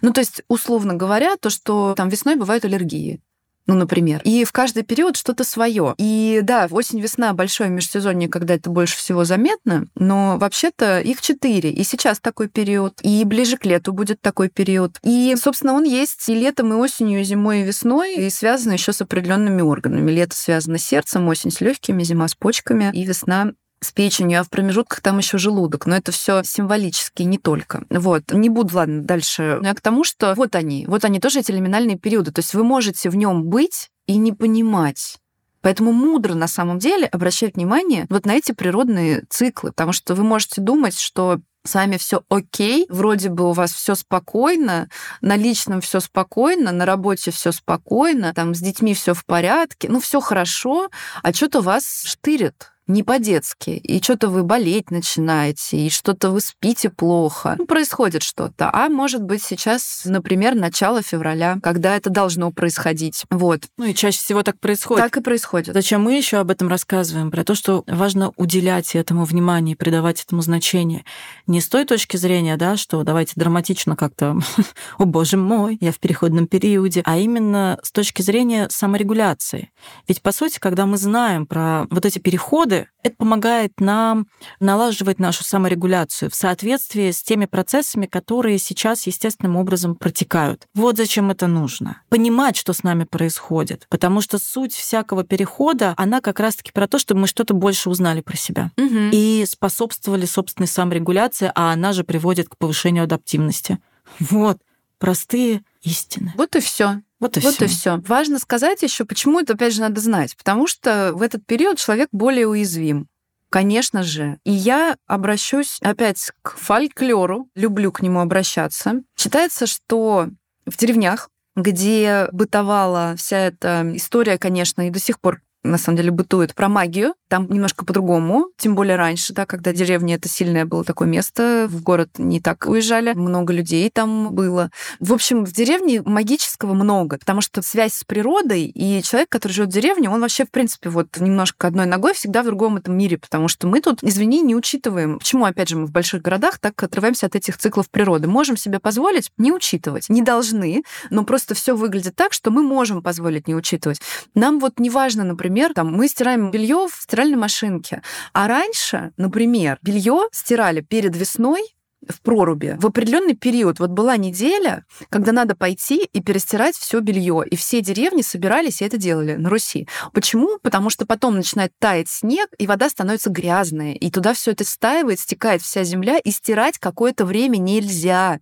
[0.00, 3.20] Ну, то есть, условно говоря, то, что там весной бывают аллергии,
[3.66, 4.20] ну, например.
[4.24, 5.94] И в каждый период что-то свое.
[5.98, 11.70] И да, осень-весна большое межсезонье, когда это больше всего заметно, но вообще-то их четыре.
[11.70, 14.98] И сейчас такой период, и ближе к лету будет такой период.
[15.02, 18.92] И, собственно, он есть и летом, и осенью, и зимой, и весной, и связан еще
[18.92, 20.10] с определенными органами.
[20.10, 24.44] Лето связано с сердцем, осень с легкими, зима с почками, и весна с печенью, а
[24.44, 25.86] в промежутках там еще желудок.
[25.86, 27.84] Но это все символически, не только.
[27.90, 28.32] Вот.
[28.32, 29.58] Не буду, ладно, дальше.
[29.60, 32.32] Но я к тому, что вот они, вот они тоже эти лиминальные периоды.
[32.32, 35.18] То есть вы можете в нем быть и не понимать.
[35.60, 40.24] Поэтому мудро на самом деле обращать внимание вот на эти природные циклы, потому что вы
[40.24, 44.88] можете думать, что с вами все окей, вроде бы у вас все спокойно,
[45.20, 50.00] на личном все спокойно, на работе все спокойно, там с детьми все в порядке, ну
[50.00, 50.90] все хорошо,
[51.22, 56.90] а что-то вас штырит не по-детски, и что-то вы болеть начинаете, и что-то вы спите
[56.90, 57.56] плохо.
[57.58, 58.70] Ну, происходит что-то.
[58.72, 63.24] А может быть сейчас, например, начало февраля, когда это должно происходить.
[63.30, 63.62] Вот.
[63.78, 65.04] Ну и чаще всего так происходит.
[65.04, 65.74] Так и происходит.
[65.74, 67.30] Зачем мы еще об этом рассказываем?
[67.30, 71.04] Про то, что важно уделять этому внимание, придавать этому значение.
[71.46, 74.38] Не с той точки зрения, да, что давайте драматично как-то,
[74.98, 79.70] о боже мой, я в переходном периоде, а именно с точки зрения саморегуляции.
[80.08, 84.26] Ведь, по сути, когда мы знаем про вот эти переходы, это помогает нам
[84.60, 90.66] налаживать нашу саморегуляцию в соответствии с теми процессами, которые сейчас естественным образом протекают.
[90.74, 92.02] Вот зачем это нужно.
[92.08, 93.86] Понимать, что с нами происходит.
[93.88, 98.20] Потому что суть всякого перехода, она как раз-таки про то, чтобы мы что-то больше узнали
[98.20, 98.70] про себя.
[98.76, 99.10] Угу.
[99.12, 103.78] И способствовали собственной саморегуляции, а она же приводит к повышению адаптивности.
[104.18, 104.58] Вот.
[105.02, 106.32] Простые истины.
[106.36, 107.02] Вот и все.
[107.18, 107.64] Вот и вот все.
[107.64, 108.00] и все.
[108.06, 110.36] Важно сказать еще, почему это, опять же, надо знать.
[110.36, 113.08] Потому что в этот период человек более уязвим.
[113.50, 114.38] Конечно же.
[114.44, 119.02] И я обращусь опять к фольклору, люблю к нему обращаться.
[119.18, 120.28] Считается, что
[120.66, 126.10] в деревнях, где бытовала вся эта история, конечно, и до сих пор на самом деле
[126.10, 127.14] бытует про магию.
[127.28, 131.82] Там немножко по-другому, тем более раньше, да, когда деревня это сильное было такое место, в
[131.82, 134.70] город не так уезжали, много людей там было.
[135.00, 139.70] В общем, в деревне магического много, потому что связь с природой и человек, который живет
[139.70, 143.16] в деревне, он вообще, в принципе, вот немножко одной ногой всегда в другом этом мире,
[143.16, 145.18] потому что мы тут, извини, не учитываем.
[145.18, 148.28] Почему, опять же, мы в больших городах так отрываемся от этих циклов природы?
[148.28, 150.08] Можем себе позволить не учитывать.
[150.08, 154.00] Не должны, но просто все выглядит так, что мы можем позволить не учитывать.
[154.34, 158.02] Нам вот не важно, например, например, там, мы стираем белье в стиральной машинке.
[158.32, 161.74] А раньше, например, белье стирали перед весной
[162.08, 163.78] в проруби в определенный период.
[163.78, 167.44] Вот была неделя, когда надо пойти и перестирать все белье.
[167.48, 169.86] И все деревни собирались и это делали на Руси.
[170.14, 170.58] Почему?
[170.62, 173.92] Потому что потом начинает таять снег, и вода становится грязная.
[173.92, 178.40] И туда все это стаивает, стекает вся земля, и стирать какое-то время нельзя.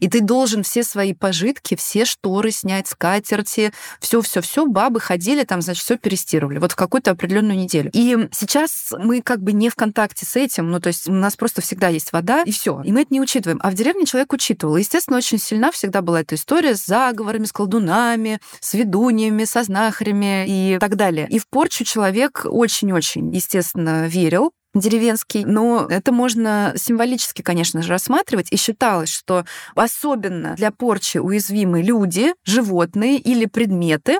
[0.00, 5.84] И ты должен все свои пожитки, все шторы снять, скатерти, все-все-все, бабы ходили там, значит,
[5.84, 6.58] все перестировали.
[6.58, 7.90] Вот в какую-то определенную неделю.
[7.92, 11.36] И сейчас мы как бы не в контакте с этим, ну, то есть у нас
[11.36, 12.82] просто всегда есть вода, и все.
[12.84, 13.60] И мы это не учитываем.
[13.62, 14.76] А в деревне человек учитывал.
[14.76, 19.62] И, естественно, очень сильна всегда была эта история с заговорами, с колдунами, с ведуньями, со
[19.62, 21.26] знахарями и так далее.
[21.28, 28.48] И в порчу человек очень-очень, естественно, верил, деревенский, но это можно символически, конечно же, рассматривать.
[28.50, 34.18] И считалось, что особенно для порчи уязвимы люди, животные или предметы,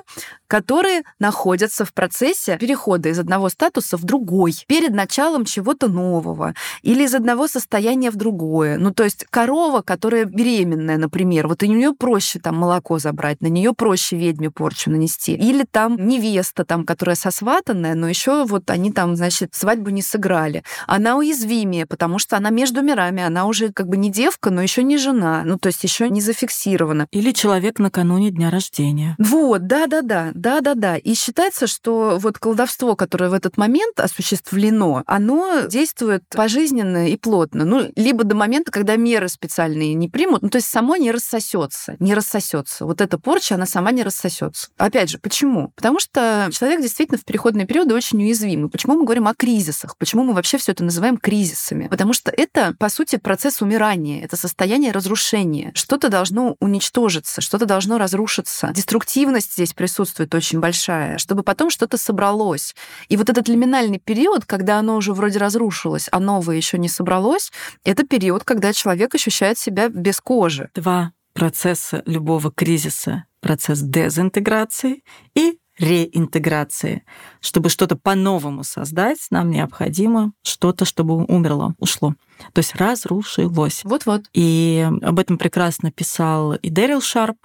[0.53, 7.05] которые находятся в процессе перехода из одного статуса в другой, перед началом чего-то нового или
[7.05, 8.77] из одного состояния в другое.
[8.77, 13.47] Ну, то есть корова, которая беременная, например, вот у нее проще там молоко забрать, на
[13.47, 15.33] нее проще ведьме порчу нанести.
[15.33, 20.63] Или там невеста, там, которая сосватанная, но еще вот они там, значит, свадьбу не сыграли.
[20.85, 24.83] Она уязвимее, потому что она между мирами, она уже как бы не девка, но еще
[24.83, 27.07] не жена, ну, то есть еще не зафиксирована.
[27.09, 29.15] Или человек накануне дня рождения.
[29.17, 30.29] Вот, да-да-да.
[30.43, 30.97] Да-да-да.
[30.97, 37.63] И считается, что вот колдовство, которое в этот момент осуществлено, оно действует пожизненно и плотно.
[37.63, 41.95] Ну, либо до момента, когда меры специальные не примут, ну, то есть само не рассосется,
[41.99, 42.85] не рассосется.
[42.85, 44.67] Вот эта порча, она сама не рассосется.
[44.75, 45.71] Опять же, почему?
[45.77, 48.69] Потому что человек действительно в переходные периоды очень уязвимый.
[48.69, 49.95] Почему мы говорим о кризисах?
[49.97, 51.87] Почему мы вообще все это называем кризисами?
[51.87, 55.71] Потому что это, по сути, процесс умирания, это состояние разрушения.
[55.73, 58.71] Что-то должно уничтожиться, что-то должно разрушиться.
[58.73, 62.75] Деструктивность здесь присутствует очень большая, чтобы потом что-то собралось.
[63.09, 67.51] И вот этот лиминальный период, когда оно уже вроде разрушилось, а новое еще не собралось,
[67.83, 70.69] это период, когда человек ощущает себя без кожи.
[70.75, 73.25] Два процесса любого кризиса.
[73.41, 75.03] Процесс дезинтеграции
[75.35, 77.03] и реинтеграции.
[77.41, 82.13] Чтобы что-то по-новому создать, нам необходимо что-то, чтобы умерло, ушло.
[82.53, 83.81] То есть разрушилось.
[83.83, 84.25] Вот-вот.
[84.33, 87.37] И об этом прекрасно писал и Дэрил Шарп,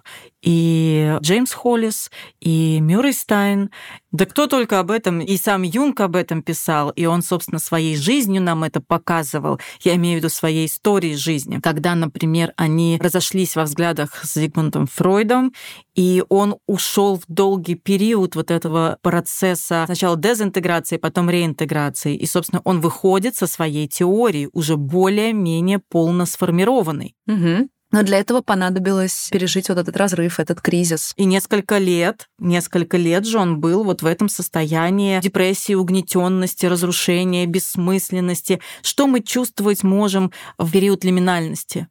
[0.43, 2.11] и Джеймс Холлис,
[2.41, 3.70] и Мюррей Стайн.
[4.12, 7.97] Да кто только об этом, и сам Юнг об этом писал, и он, собственно, своей
[7.97, 9.61] жизнью нам это показывал.
[9.82, 11.61] Я имею в виду своей историей жизни.
[11.61, 15.53] Когда, например, они разошлись во взглядах с Зигмундом Фройдом,
[15.95, 22.14] и он ушел в долгий период вот этого процесса сначала дезинтеграции, потом реинтеграции.
[22.16, 27.14] И, собственно, он выходит со своей теорией уже более-менее полно сформированный.
[27.26, 27.68] Угу.
[27.91, 31.14] Но для этого понадобилось пережить вот этот разрыв, этот кризис.
[31.16, 37.47] И несколько лет, несколько лет же он был вот в этом состоянии депрессии, угнетенности, разрушения,
[37.47, 38.61] бессмысленности.
[38.82, 41.89] Что мы чувствовать можем в период лиминальности?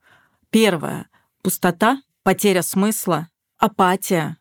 [0.51, 1.07] Первое—
[1.41, 4.37] пустота, потеря смысла, апатия,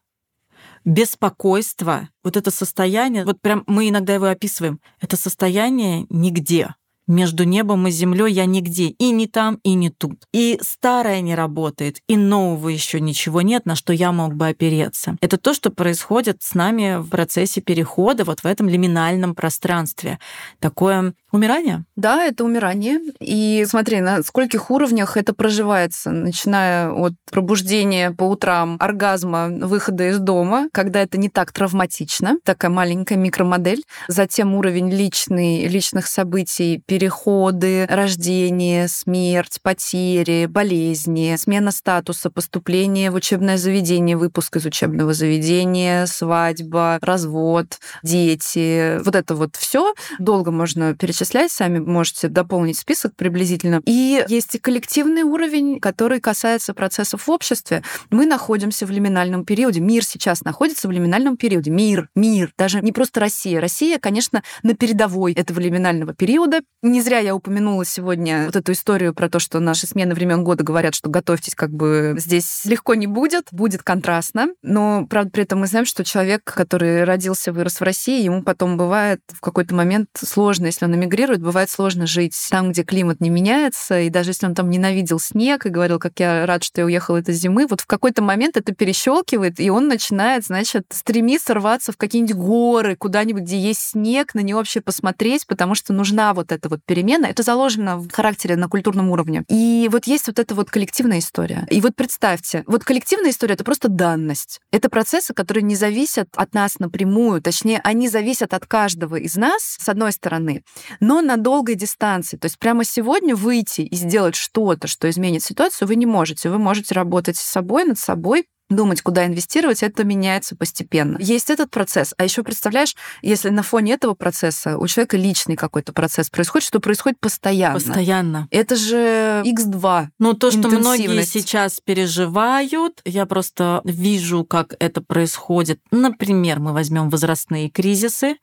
[0.85, 2.11] беспокойство.
[2.23, 6.75] Вот это состояние, вот прям мы иногда его описываем, это состояние нигде
[7.07, 10.25] между небом и землей я нигде, и не там, и не тут.
[10.33, 15.17] И старое не работает, и нового еще ничего нет, на что я мог бы опереться.
[15.21, 20.19] Это то, что происходит с нами в процессе перехода вот в этом лиминальном пространстве.
[20.59, 21.85] Такое умирание?
[21.97, 23.01] Да, это умирание.
[23.21, 30.19] И смотри, на скольких уровнях это проживается, начиная от пробуждения по утрам, оргазма, выхода из
[30.19, 37.87] дома, когда это не так травматично, такая маленькая микромодель, затем уровень личный, личных событий, переходы,
[37.87, 46.99] рождение, смерть, потери, болезни, смена статуса, поступление в учебное заведение, выпуск из учебного заведения, свадьба,
[47.03, 49.03] развод, дети.
[49.03, 53.81] Вот это вот все долго можно перечислять, сами можете дополнить список приблизительно.
[53.85, 57.83] И есть и коллективный уровень, который касается процессов в обществе.
[58.11, 59.81] Мы находимся в лиминальном периоде.
[59.81, 61.71] Мир сейчас находится в лиминальном периоде.
[61.71, 63.61] Мир, мир, даже не просто Россия.
[63.61, 66.61] Россия, конечно, на передовой этого лиминального периода.
[66.83, 70.65] Не зря я упомянула сегодня вот эту историю про то, что наши смены времен года
[70.65, 74.49] говорят, что готовьтесь, как бы здесь легко не будет, будет контрастно.
[74.63, 78.77] Но, правда, при этом мы знаем, что человек, который родился, вырос в России, ему потом
[78.77, 83.31] бывает в какой-то момент сложно, если он эмигрирует, бывает сложно жить там, где климат не
[83.31, 86.87] меняется, и даже если он там ненавидел снег и говорил, как я рад, что я
[86.87, 91.93] уехал этой зимы, вот в какой-то момент это перещелкивает, и он начинает, значит, стремиться рваться
[91.93, 96.53] в какие-нибудь горы, куда-нибудь, где есть снег, на него вообще посмотреть, потому что нужна вот
[96.53, 99.45] эта вот перемена, это заложено в характере на культурном уровне.
[99.49, 101.67] И вот есть вот эта вот коллективная история.
[101.71, 104.61] И вот представьте, вот коллективная история— это просто данность.
[104.73, 109.77] Это процессы, которые не зависят от нас напрямую, точнее, они зависят от каждого из нас,
[109.79, 110.63] с одной стороны,
[111.01, 112.37] но на долгой дистанции.
[112.37, 116.51] То есть прямо сегодня выйти и сделать что-то, что изменит ситуацию, вы не можете.
[116.51, 121.19] Вы можете работать с собой, над собой, думать, куда инвестировать, это меняется постепенно.
[121.21, 122.15] Есть этот процесс.
[122.19, 126.81] А еще представляешь, если на фоне этого процесса у человека личный какой-то процесс происходит, что
[126.81, 127.75] происходит постоянно.
[127.75, 128.49] Постоянно.
[128.51, 130.09] Это же x2.
[130.19, 135.81] Ну, то, что многие сейчас переживают, я просто вижу, как это происходит.
[135.91, 138.37] Например, мы возьмем возрастные кризисы,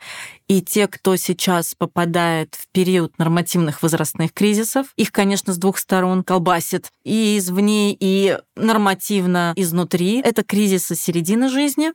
[0.57, 6.23] и те, кто сейчас попадает в период нормативных возрастных кризисов, их, конечно, с двух сторон
[6.23, 10.21] колбасит и извне, и нормативно изнутри.
[10.21, 11.93] Это кризисы середины жизни,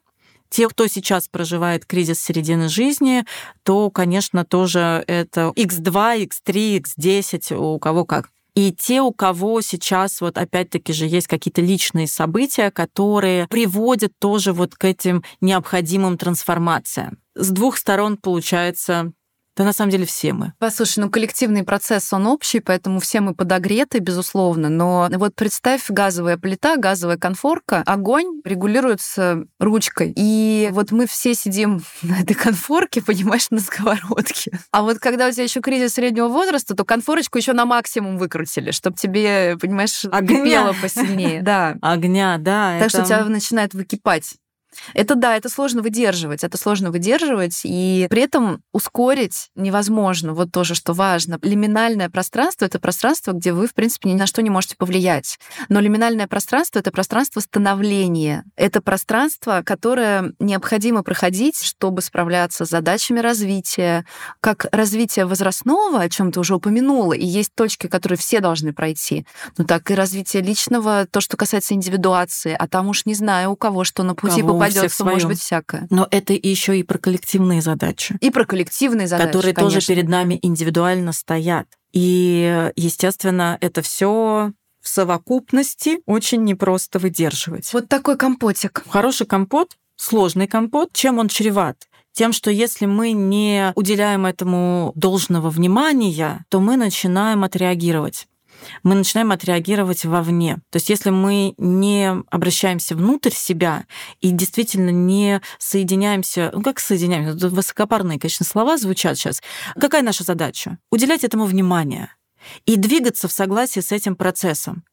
[0.50, 3.24] те, кто сейчас проживает кризис середины жизни,
[3.62, 8.30] то, конечно, тоже это X2, X3, X10, у кого как.
[8.58, 14.52] И те, у кого сейчас вот опять-таки же есть какие-то личные события, которые приводят тоже
[14.52, 17.18] вот к этим необходимым трансформациям.
[17.36, 19.12] С двух сторон получается
[19.58, 20.52] да на самом деле все мы.
[20.60, 24.68] Послушай, ну коллективный процесс, он общий, поэтому все мы подогреты, безусловно.
[24.68, 30.12] Но вот представь, газовая плита, газовая конфорка, огонь регулируется ручкой.
[30.14, 34.52] И вот мы все сидим на этой конфорке, понимаешь, на сковородке.
[34.70, 38.70] А вот когда у тебя еще кризис среднего возраста, то конфорочку еще на максимум выкрутили,
[38.70, 41.42] чтобы тебе, понимаешь, огня посильнее.
[41.48, 41.76] Да.
[41.80, 42.78] Огня, да.
[42.78, 42.90] Так это...
[42.90, 44.34] что у тебя начинает выкипать
[44.94, 50.34] это да, это сложно выдерживать, это сложно выдерживать, и при этом ускорить невозможно.
[50.34, 51.38] Вот тоже, что важно.
[51.42, 55.38] Лиминальное пространство— это пространство, где вы, в принципе, ни на что не можете повлиять.
[55.68, 58.44] Но лиминальное пространство— это пространство становления.
[58.56, 64.04] Это пространство, которое необходимо проходить, чтобы справляться с задачами развития,
[64.40, 69.26] как развитие возрастного, о чем ты уже упомянула, и есть точки, которые все должны пройти,
[69.56, 73.56] ну так и развитие личного, то, что касается индивидуации, а там уж не знаю, у
[73.56, 75.86] кого что на пути Кого попадется, может быть, всякое.
[75.90, 78.16] Но это еще и про коллективные задачи.
[78.20, 79.76] И про коллективные задачи, Которые конечно.
[79.80, 81.66] тоже перед нами индивидуально стоят.
[81.92, 87.72] И, естественно, это все в совокупности очень непросто выдерживать.
[87.72, 88.82] Вот такой компотик.
[88.88, 90.90] Хороший компот, сложный компот.
[90.92, 91.88] Чем он чреват?
[92.12, 98.26] Тем, что если мы не уделяем этому должного внимания, то мы начинаем отреагировать
[98.82, 100.56] мы начинаем отреагировать вовне.
[100.70, 103.86] То есть если мы не обращаемся внутрь себя
[104.20, 109.42] и действительно не соединяемся, ну как соединяемся, высокопарные, конечно, слова звучат сейчас.
[109.78, 110.78] Какая наша задача?
[110.90, 112.10] Уделять этому внимание
[112.66, 114.84] и двигаться в согласии с этим процессом.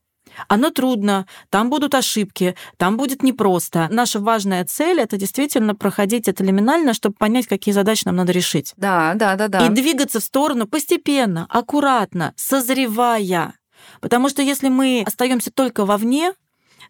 [0.47, 3.87] Оно трудно, там будут ошибки, там будет непросто.
[3.91, 8.73] Наша важная цель— это действительно проходить это лиминально, чтобы понять, какие задачи нам надо решить.
[8.77, 9.65] Да, да, да, да.
[9.65, 13.53] И двигаться в сторону постепенно, аккуратно, созревая.
[14.01, 16.33] Потому что если мы остаемся только вовне,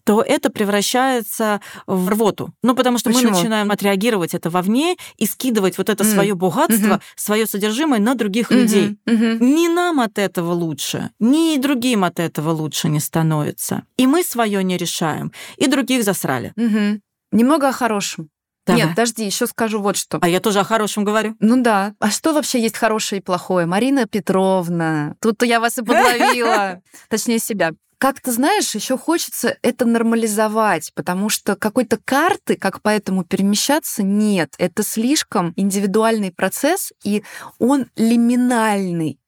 [0.04, 2.54] то это превращается в рвоту.
[2.64, 3.32] Ну, потому что Почему?
[3.32, 6.14] мы начинаем отреагировать это вовне и скидывать вот это mm.
[6.14, 7.02] свое богатство, mm-hmm.
[7.16, 8.62] свое содержимое на других mm-hmm.
[8.62, 8.98] людей.
[9.06, 9.38] Mm-hmm.
[9.44, 13.84] Ни нам от этого лучше, ни другим от этого лучше не становится.
[13.98, 16.54] И мы свое не решаем, и других засрали.
[16.58, 17.00] Mm-hmm.
[17.32, 18.30] Немного о хорошем.
[18.66, 18.82] Давай.
[18.82, 20.18] Нет, подожди, еще скажу вот что.
[20.22, 21.36] А я тоже о хорошем говорю.
[21.40, 21.94] Ну да.
[22.00, 23.66] А что вообще есть хорошее и плохое?
[23.66, 26.82] Марина Петровна, тут-то я вас и подловила.
[27.10, 27.72] Точнее, себя.
[27.98, 34.04] Как ты знаешь, еще хочется это нормализовать, потому что какой-то карты, как по этому перемещаться,
[34.04, 34.54] нет.
[34.58, 37.24] Это слишком индивидуальный процесс, и
[37.58, 39.20] он лиминальный.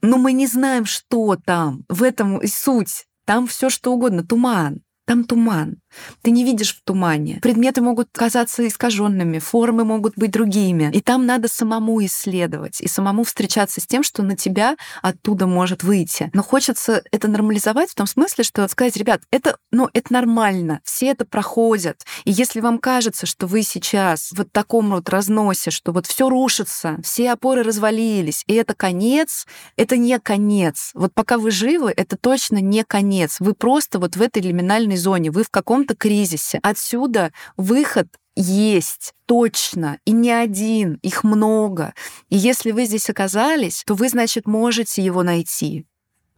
[0.00, 1.84] Но мы не знаем, что там.
[1.88, 3.06] В этом и суть.
[3.24, 4.82] Там все что угодно, туман.
[5.06, 5.76] Там туман.
[6.22, 7.40] Ты не видишь в тумане.
[7.42, 10.90] Предметы могут казаться искаженными, формы могут быть другими.
[10.92, 15.82] И там надо самому исследовать и самому встречаться с тем, что на тебя оттуда может
[15.82, 16.30] выйти.
[16.32, 21.08] Но хочется это нормализовать в том смысле, что сказать, ребят, это, ну, это нормально, все
[21.08, 22.04] это проходят.
[22.24, 26.28] И если вам кажется, что вы сейчас в вот таком вот разносе, что вот все
[26.28, 30.90] рушится, все опоры развалились, и это конец, это не конец.
[30.94, 33.36] Вот пока вы живы, это точно не конец.
[33.40, 36.58] Вы просто вот в этой лиминальной зоне, вы в каком каком-то кризисе.
[36.62, 41.94] Отсюда выход есть точно, и не один, их много.
[42.30, 45.86] И если вы здесь оказались, то вы, значит, можете его найти.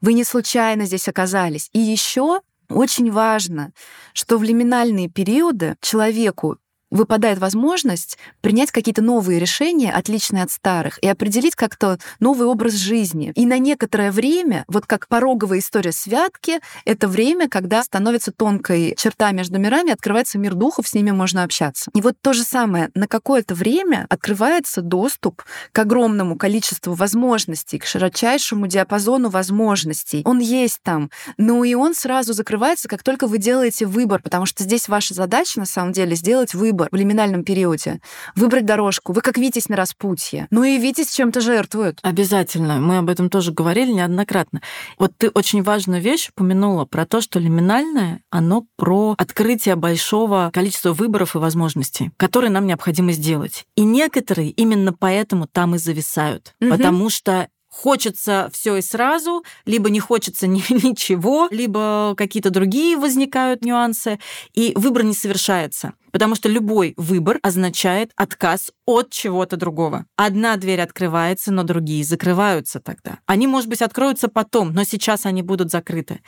[0.02, 1.70] Вы не случайно здесь оказались.
[1.72, 3.72] И еще очень важно,
[4.12, 6.58] что в лиминальные периоды человеку
[6.90, 13.32] выпадает возможность принять какие-то новые решения, отличные от старых, и определить как-то новый образ жизни.
[13.34, 19.32] И на некоторое время, вот как пороговая история святки, это время, когда становится тонкой черта
[19.32, 21.90] между мирами, открывается мир духов, с ними можно общаться.
[21.94, 27.86] И вот то же самое, на какое-то время открывается доступ к огромному количеству возможностей, к
[27.86, 30.22] широчайшему диапазону возможностей.
[30.24, 34.62] Он есть там, но и он сразу закрывается, как только вы делаете выбор, потому что
[34.62, 38.00] здесь ваша задача, на самом деле, сделать выбор выбор в лиминальном периоде.
[38.34, 39.12] Выбрать дорожку.
[39.12, 40.46] Вы как Витязь на распутье.
[40.50, 41.98] Ну и Витязь чем-то жертвует.
[42.02, 42.78] Обязательно.
[42.80, 44.60] Мы об этом тоже говорили неоднократно.
[44.98, 50.92] Вот ты очень важную вещь упомянула про то, что лиминальное, оно про открытие большого количества
[50.92, 53.64] выборов и возможностей, которые нам необходимо сделать.
[53.74, 56.54] И некоторые именно поэтому там и зависают.
[56.60, 56.70] Угу.
[56.70, 63.64] Потому что хочется все и сразу, либо не хочется ни, ничего, либо какие-то другие возникают
[63.64, 64.18] нюансы,
[64.54, 65.92] и выбор не совершается.
[66.10, 70.06] Потому что любой выбор означает отказ от чего-то другого.
[70.16, 73.18] Одна дверь открывается, но другие закрываются тогда.
[73.26, 76.20] Они, может быть, откроются потом, но сейчас они будут закрыты.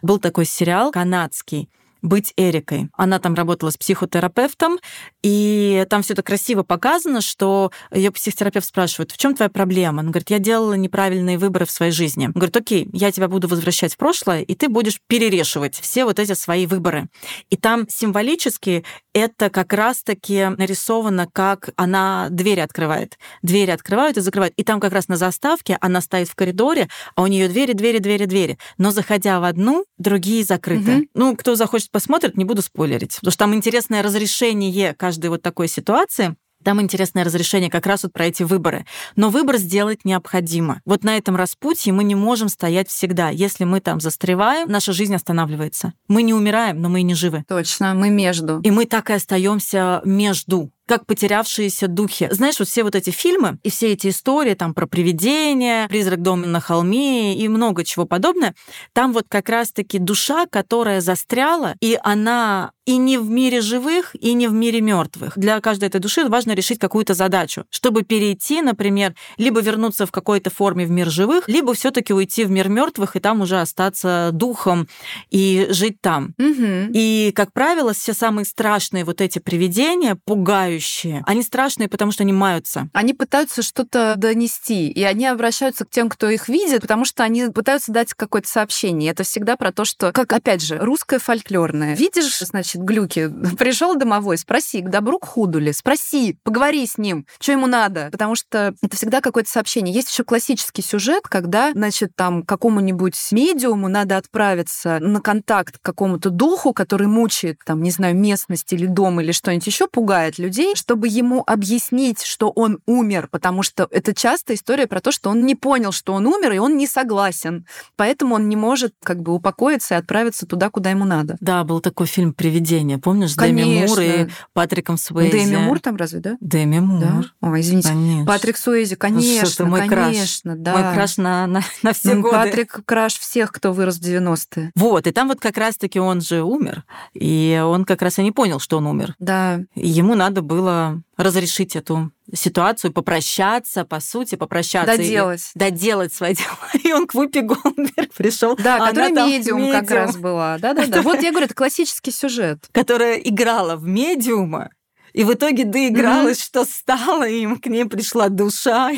[0.00, 1.68] Был такой сериал канадский
[2.04, 2.90] быть Эрикой.
[2.92, 4.78] Она там работала с психотерапевтом,
[5.22, 10.00] и там все это красиво показано, что ее психотерапевт спрашивает, в чем твоя проблема?
[10.00, 12.26] Она говорит, я делала неправильные выборы в своей жизни.
[12.26, 16.18] Он говорит, окей, я тебя буду возвращать в прошлое, и ты будешь перерешивать все вот
[16.18, 17.08] эти свои выборы.
[17.48, 18.84] И там символически
[19.14, 23.16] это как раз-таки нарисовано, как она двери открывает.
[23.42, 24.52] Двери открывают и закрывают.
[24.56, 27.98] И там как раз на заставке она стоит в коридоре, а у нее двери, двери,
[27.98, 28.58] двери, двери.
[28.76, 30.96] Но заходя в одну, другие закрыты.
[30.96, 31.06] Угу.
[31.14, 33.14] Ну, кто захочет посмотрит, не буду спойлерить.
[33.14, 36.34] Потому что там интересное разрешение каждой вот такой ситуации.
[36.64, 38.84] Там интересное разрешение как раз вот про эти выборы.
[39.14, 40.80] Но выбор сделать необходимо.
[40.84, 43.28] Вот на этом распутье мы не можем стоять всегда.
[43.28, 45.92] Если мы там застреваем, наша жизнь останавливается.
[46.08, 47.44] Мы не умираем, но мы и не живы.
[47.46, 48.60] Точно, мы между.
[48.60, 52.28] И мы так и остаемся между как потерявшиеся духи.
[52.30, 56.46] Знаешь, вот все вот эти фильмы и все эти истории там про привидения, призрак дома
[56.46, 58.54] на холме и много чего подобное,
[58.92, 64.34] там вот как раз-таки душа, которая застряла, и она и не в мире живых, и
[64.34, 65.38] не в мире мертвых.
[65.38, 70.50] Для каждой этой души важно решить какую-то задачу, чтобы перейти, например, либо вернуться в какой-то
[70.50, 74.88] форме в мир живых, либо все-таки уйти в мир мертвых и там уже остаться духом
[75.30, 76.34] и жить там.
[76.38, 76.90] Угу.
[76.92, 81.22] И, как правило, все самые страшные вот эти привидения, пугающие.
[81.26, 82.88] Они страшные, потому что они маются.
[82.92, 87.48] Они пытаются что-то донести, и они обращаются к тем, кто их видит, потому что они
[87.48, 89.10] пытаются дать какое-то сообщение.
[89.10, 91.94] Это всегда про то, что, как опять же, русское фольклорное.
[91.94, 97.26] Видишь, значит, глюки, пришел домовой, спроси, к добру, к худу ли, спроси, поговори с ним,
[97.40, 99.94] что ему надо, потому что это всегда какое-то сообщение.
[99.94, 106.30] Есть еще классический сюжет, когда, значит, там какому-нибудь медиуму надо отправиться на контакт к какому-то
[106.30, 111.08] духу, который мучает, там, не знаю, местность или дом или что-нибудь еще пугает людей, чтобы
[111.08, 115.54] ему объяснить, что он умер, потому что это часто история про то, что он не
[115.54, 117.66] понял, что он умер, и он не согласен.
[117.96, 121.36] Поэтому он не может как бы упокоиться и отправиться туда, куда ему надо.
[121.40, 122.63] Да, был такой фильм «Привидение»,
[122.98, 125.32] помнишь, с Дэми Мур и Патриком Суэйзи.
[125.32, 126.36] Дэми Мур там разве, да?
[126.40, 127.00] Дэми Мур.
[127.00, 127.48] Да?
[127.48, 127.88] Ой, извините.
[127.88, 128.26] Конечно.
[128.26, 130.62] Патрик Суэйзи, конечно, мой конечно, краш.
[130.62, 130.72] да.
[130.72, 132.36] Мой краш на, на, на все ну, годы.
[132.36, 134.70] Патрик краш всех, кто вырос в 90-е.
[134.74, 138.32] Вот, и там вот как раз-таки он же умер, и он как раз и не
[138.32, 139.14] понял, что он умер.
[139.18, 139.60] Да.
[139.74, 144.96] И ему надо было разрешить эту ситуацию, попрощаться, по сути, попрощаться.
[144.96, 145.50] Доделать.
[145.54, 146.58] И, доделать свои дела.
[146.82, 148.56] И он к Вупи Голдберг пришел.
[148.56, 150.58] Да, а которая медиум, медиум как раз была.
[150.58, 151.02] Да-да-да.
[151.02, 152.68] Вот я говорю, это классический сюжет.
[152.72, 154.70] Которая играла в медиума,
[155.12, 156.44] и в итоге доигралась, mm-hmm.
[156.44, 158.90] что стало, и им к ней пришла душа,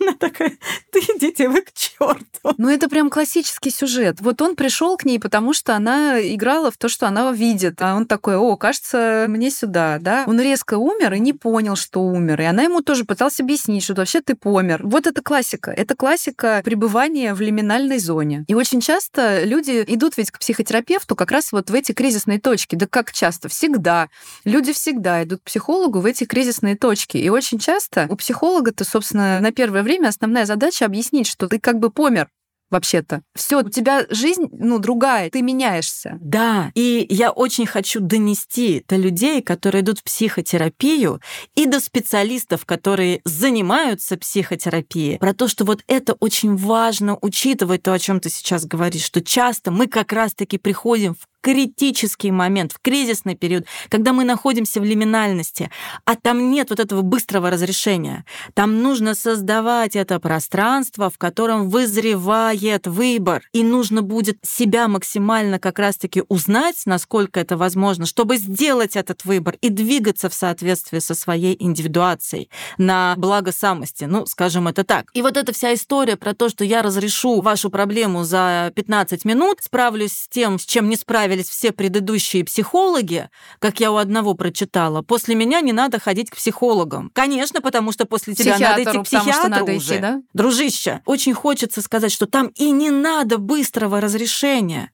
[0.00, 0.56] она такая,
[0.90, 2.54] ты идите вы к черту.
[2.58, 4.20] Ну, это прям классический сюжет.
[4.20, 7.80] Вот он пришел к ней, потому что она играла в то, что она видит.
[7.80, 10.24] А он такой, о, кажется, мне сюда, да?
[10.26, 12.40] Он резко умер и не понял, что умер.
[12.40, 14.80] И она ему тоже пыталась объяснить, что вообще ты помер.
[14.84, 15.70] Вот это классика.
[15.70, 18.44] Это классика пребывания в лиминальной зоне.
[18.48, 22.76] И очень часто люди идут ведь к психотерапевту как раз вот в эти кризисные точки.
[22.76, 23.48] Да как часто?
[23.48, 24.08] Всегда.
[24.44, 27.16] Люди всегда идут к психологу в эти кризисные точки.
[27.16, 31.58] И очень часто у психолога-то, собственно, на первое время время основная задача объяснить, что ты
[31.58, 32.28] как бы помер,
[32.70, 33.22] вообще-то.
[33.34, 36.18] Все, у тебя жизнь, ну, другая, ты меняешься.
[36.22, 41.20] Да, и я очень хочу донести до людей, которые идут в психотерапию,
[41.54, 47.92] и до специалистов, которые занимаются психотерапией, про то, что вот это очень важно учитывать то,
[47.92, 52.78] о чем ты сейчас говоришь, что часто мы как раз-таки приходим в критический момент, в
[52.80, 55.70] кризисный период, когда мы находимся в лиминальности,
[56.04, 58.24] а там нет вот этого быстрого разрешения.
[58.54, 65.78] Там нужно создавать это пространство, в котором вызревает выбор, и нужно будет себя максимально как
[65.78, 71.56] раз-таки узнать, насколько это возможно, чтобы сделать этот выбор и двигаться в соответствии со своей
[71.58, 75.06] индивидуацией на благо самости, ну, скажем это так.
[75.12, 79.58] И вот эта вся история про то, что я разрешу вашу проблему за 15 минут,
[79.60, 84.34] справлюсь с тем, с чем не справилась справились все предыдущие психологи, как я у одного
[84.34, 87.10] прочитала, после меня не надо ходить к психологам.
[87.14, 89.94] Конечно, потому что после тебя надо идти к психиатру надо уже.
[89.94, 90.22] Идти, да?
[90.34, 94.90] Дружище, очень хочется сказать, что там и не надо быстрого разрешения.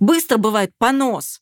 [0.00, 1.40] Быстро бывает понос.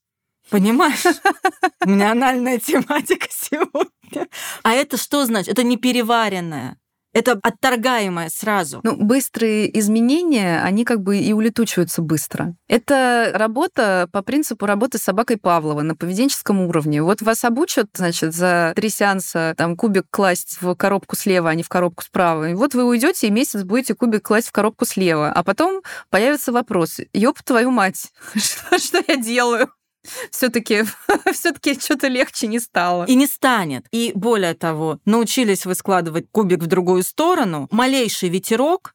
[0.51, 1.05] Понимаешь?
[1.86, 4.28] У меня анальная тематика сегодня.
[4.62, 5.53] А это что значит?
[5.53, 6.76] Это не переваренное.
[7.15, 8.81] Это отторгаемое сразу.
[8.83, 12.57] Ну, быстрые изменения, они как бы и улетучиваются быстро.
[12.69, 17.03] Это работа по принципу работы с собакой Павлова на поведенческом уровне.
[17.03, 21.62] Вот вас обучат, значит, за три сеанса там кубик класть в коробку слева, а не
[21.62, 22.51] в коробку справа.
[22.51, 25.31] И вот вы уйдете и месяц будете кубик класть в коробку слева.
[25.31, 29.71] А потом появится вопрос, ёб твою мать, что, я делаю?
[30.31, 30.85] Все-таки
[31.33, 33.05] все-таки что-то легче не стало.
[33.05, 33.87] И не станет.
[33.91, 38.93] И более того, научились вы складывать кубик в другую сторону, малейший ветерок,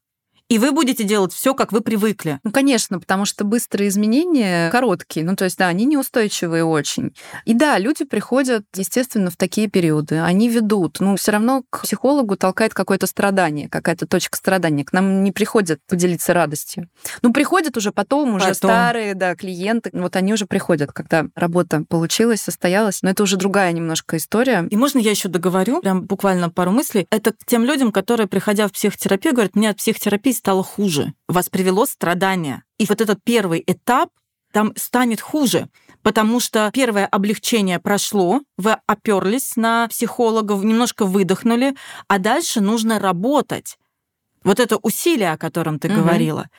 [0.49, 2.39] и вы будете делать все, как вы привыкли.
[2.43, 7.13] Ну, конечно, потому что быстрые изменения короткие, ну, то есть, да, они неустойчивые очень.
[7.45, 12.35] И да, люди приходят, естественно, в такие периоды, они ведут, ну, все равно к психологу
[12.35, 14.83] толкает какое-то страдание, какая-то точка страдания.
[14.83, 16.89] К нам не приходят поделиться радостью.
[17.21, 18.55] Ну, приходят уже потом, уже потом.
[18.55, 23.71] старые, да, клиенты, вот они уже приходят, когда работа получилась, состоялась, но это уже другая
[23.71, 24.67] немножко история.
[24.71, 27.05] И можно я еще договорю, прям буквально пару мыслей?
[27.11, 31.13] Это к тем людям, которые, приходя в психотерапию, говорят, мне от психотерапии стало хуже.
[31.27, 32.63] Вас привело страдание.
[32.77, 34.09] И вот этот первый этап
[34.51, 35.69] там станет хуже,
[36.01, 41.75] потому что первое облегчение прошло, вы оперлись на психологов, немножко выдохнули,
[42.07, 43.77] а дальше нужно работать.
[44.43, 45.97] Вот это усилие, о котором ты угу.
[45.97, 46.49] говорила.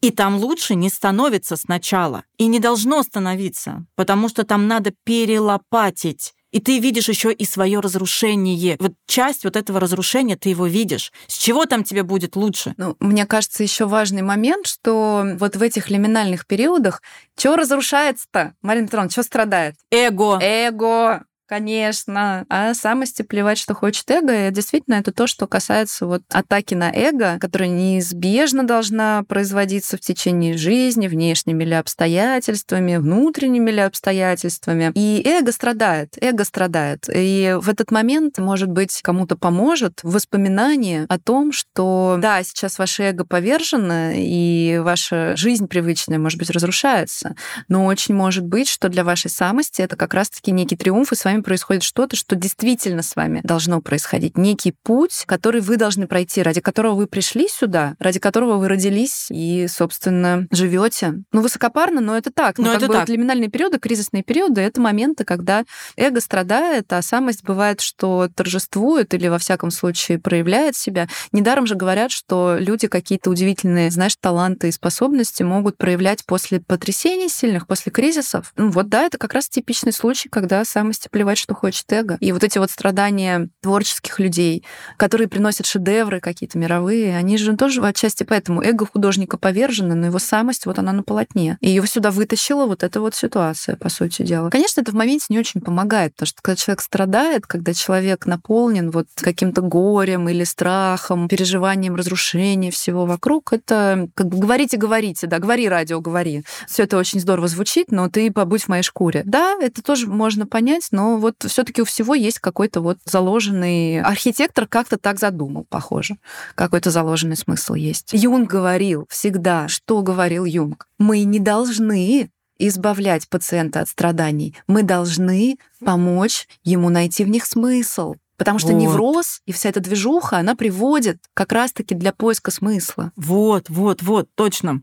[0.00, 2.24] И там лучше не становится сначала.
[2.38, 7.80] И не должно становиться, потому что там надо перелопатить и ты видишь еще и свое
[7.80, 8.76] разрушение.
[8.78, 11.12] Вот часть вот этого разрушения ты его видишь.
[11.26, 12.74] С чего там тебе будет лучше?
[12.76, 17.02] Ну, мне кажется, еще важный момент, что вот в этих лиминальных периодах
[17.36, 18.54] что разрушается-то?
[18.62, 19.74] Марина Петровна, что страдает?
[19.90, 20.38] Эго.
[20.40, 21.24] Эго.
[21.46, 22.46] Конечно.
[22.48, 24.48] А самости плевать, что хочет эго.
[24.48, 30.00] И действительно, это то, что касается вот атаки на эго, которая неизбежно должна производиться в
[30.00, 34.92] течение жизни, внешними ли обстоятельствами, внутренними ли обстоятельствами.
[34.94, 37.08] И эго страдает, эго страдает.
[37.14, 43.02] И в этот момент, может быть, кому-то поможет воспоминание о том, что да, сейчас ваше
[43.02, 47.34] эго повержено, и ваша жизнь привычная, может быть, разрушается,
[47.68, 51.24] но очень может быть, что для вашей самости это как раз-таки некий триумф, и с
[51.24, 54.36] вами происходит что-то, что действительно с вами должно происходить.
[54.36, 59.26] Некий путь, который вы должны пройти, ради которого вы пришли сюда, ради которого вы родились
[59.30, 61.22] и, собственно, живете.
[61.32, 62.58] Ну, высокопарно, но это так.
[62.58, 63.08] Но ну, это так.
[63.08, 65.64] лиминальные периоды, кризисные периоды— это моменты, когда
[65.96, 71.08] эго страдает, а самость бывает, что торжествует или, во всяком случае, проявляет себя.
[71.32, 77.28] Недаром же говорят, что люди какие-то удивительные, знаешь, таланты и способности могут проявлять после потрясений
[77.28, 78.52] сильных, после кризисов.
[78.56, 82.16] Ну, вот да, это как раз типичный случай, когда самость плевать, что хочет эго.
[82.18, 84.64] И вот эти вот страдания творческих людей,
[84.96, 90.18] которые приносят шедевры какие-то мировые, они же тоже отчасти поэтому эго художника повержено, но его
[90.18, 91.58] самость, вот она на полотне.
[91.60, 94.50] И его сюда вытащила вот эта вот ситуация, по сути дела.
[94.50, 98.90] Конечно, это в моменте не очень помогает, потому что когда человек страдает, когда человек наполнен
[98.90, 105.38] вот каким-то горем или страхом, переживанием разрушения всего вокруг, это как бы говорите, говорите, да,
[105.38, 106.42] говори радио, говори.
[106.66, 109.22] Все это очень здорово звучит, но ты побудь в моей шкуре.
[109.24, 114.00] Да, это тоже можно понять, но вот все-таки у всего есть какой-то вот заложенный...
[114.00, 116.16] Архитектор как-то так задумал, похоже.
[116.54, 118.12] Какой-то заложенный смысл есть.
[118.12, 120.88] Юнг говорил всегда, что говорил Юнг?
[120.98, 124.54] Мы не должны избавлять пациента от страданий.
[124.66, 128.14] Мы должны помочь ему найти в них смысл.
[128.36, 128.80] Потому что вот.
[128.80, 133.12] невроз и вся эта движуха, она приводит как раз-таки для поиска смысла.
[133.16, 134.82] Вот, вот, вот, точно.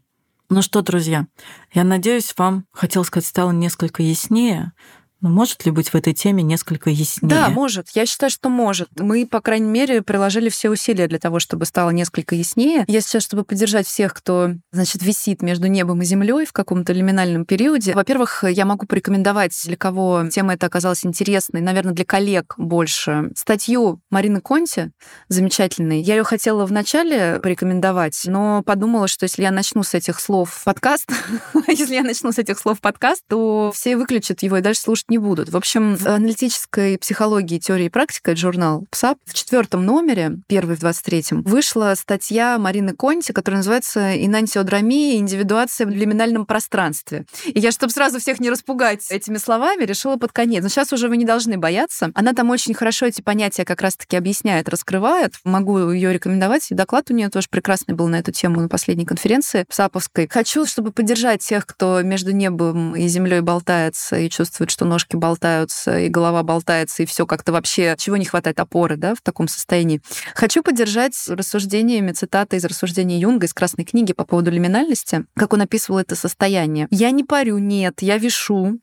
[0.50, 1.28] Ну что, друзья,
[1.74, 4.72] я надеюсь, вам, хотел сказать, стало несколько яснее,
[5.22, 7.30] но ну, может ли быть в этой теме несколько яснее?
[7.30, 7.90] Да, может.
[7.90, 8.88] Я считаю, что может.
[8.98, 12.86] Мы, по крайней мере, приложили все усилия для того, чтобы стало несколько яснее.
[12.88, 17.44] Я сейчас, чтобы поддержать всех, кто, значит, висит между небом и землей в каком-то лиминальном
[17.44, 17.94] периоде.
[17.94, 24.00] Во-первых, я могу порекомендовать, для кого тема эта оказалась интересной, наверное, для коллег больше, статью
[24.10, 24.92] Марины Конти,
[25.28, 26.02] замечательной.
[26.02, 31.12] Я ее хотела вначале порекомендовать, но подумала, что если я начну с этих слов подкаст,
[31.68, 35.18] если я начну с этих слов подкаст, то все выключат его и дальше слушать не
[35.18, 35.50] будут.
[35.50, 40.76] В общем, в аналитической психологии, теории и практика, это журнал ПСАП, в четвертом номере, первый
[40.76, 45.18] в 23-м, вышла статья Марины Конти, которая называется «Инантиодромия.
[45.18, 47.26] Индивидуация в лиминальном пространстве».
[47.46, 50.64] И я, чтобы сразу всех не распугать этими словами, решила под конец.
[50.64, 52.12] Но сейчас уже вы не должны бояться.
[52.14, 55.34] Она там очень хорошо эти понятия как раз-таки объясняет, раскрывает.
[55.44, 56.72] Могу ее рекомендовать.
[56.72, 60.28] И доклад у нее тоже прекрасный был на эту тему на последней конференции ПСАПовской.
[60.32, 65.16] Хочу, чтобы поддержать тех, кто между небом и землей болтается и чувствует, что нож ножки
[65.16, 69.48] болтаются, и голова болтается, и все как-то вообще, чего не хватает опоры, да, в таком
[69.48, 70.02] состоянии.
[70.36, 75.62] Хочу поддержать рассуждениями, цитаты из рассуждений Юнга из Красной книги по поводу лиминальности, как он
[75.62, 76.88] описывал это состояние.
[76.92, 78.80] «Я не парю, нет, я вешу,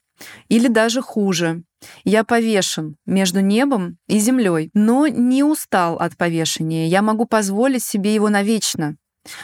[0.48, 1.62] Или даже хуже.
[2.04, 6.88] Я повешен между небом и землей, но не устал от повешения.
[6.88, 8.96] Я могу позволить себе его навечно.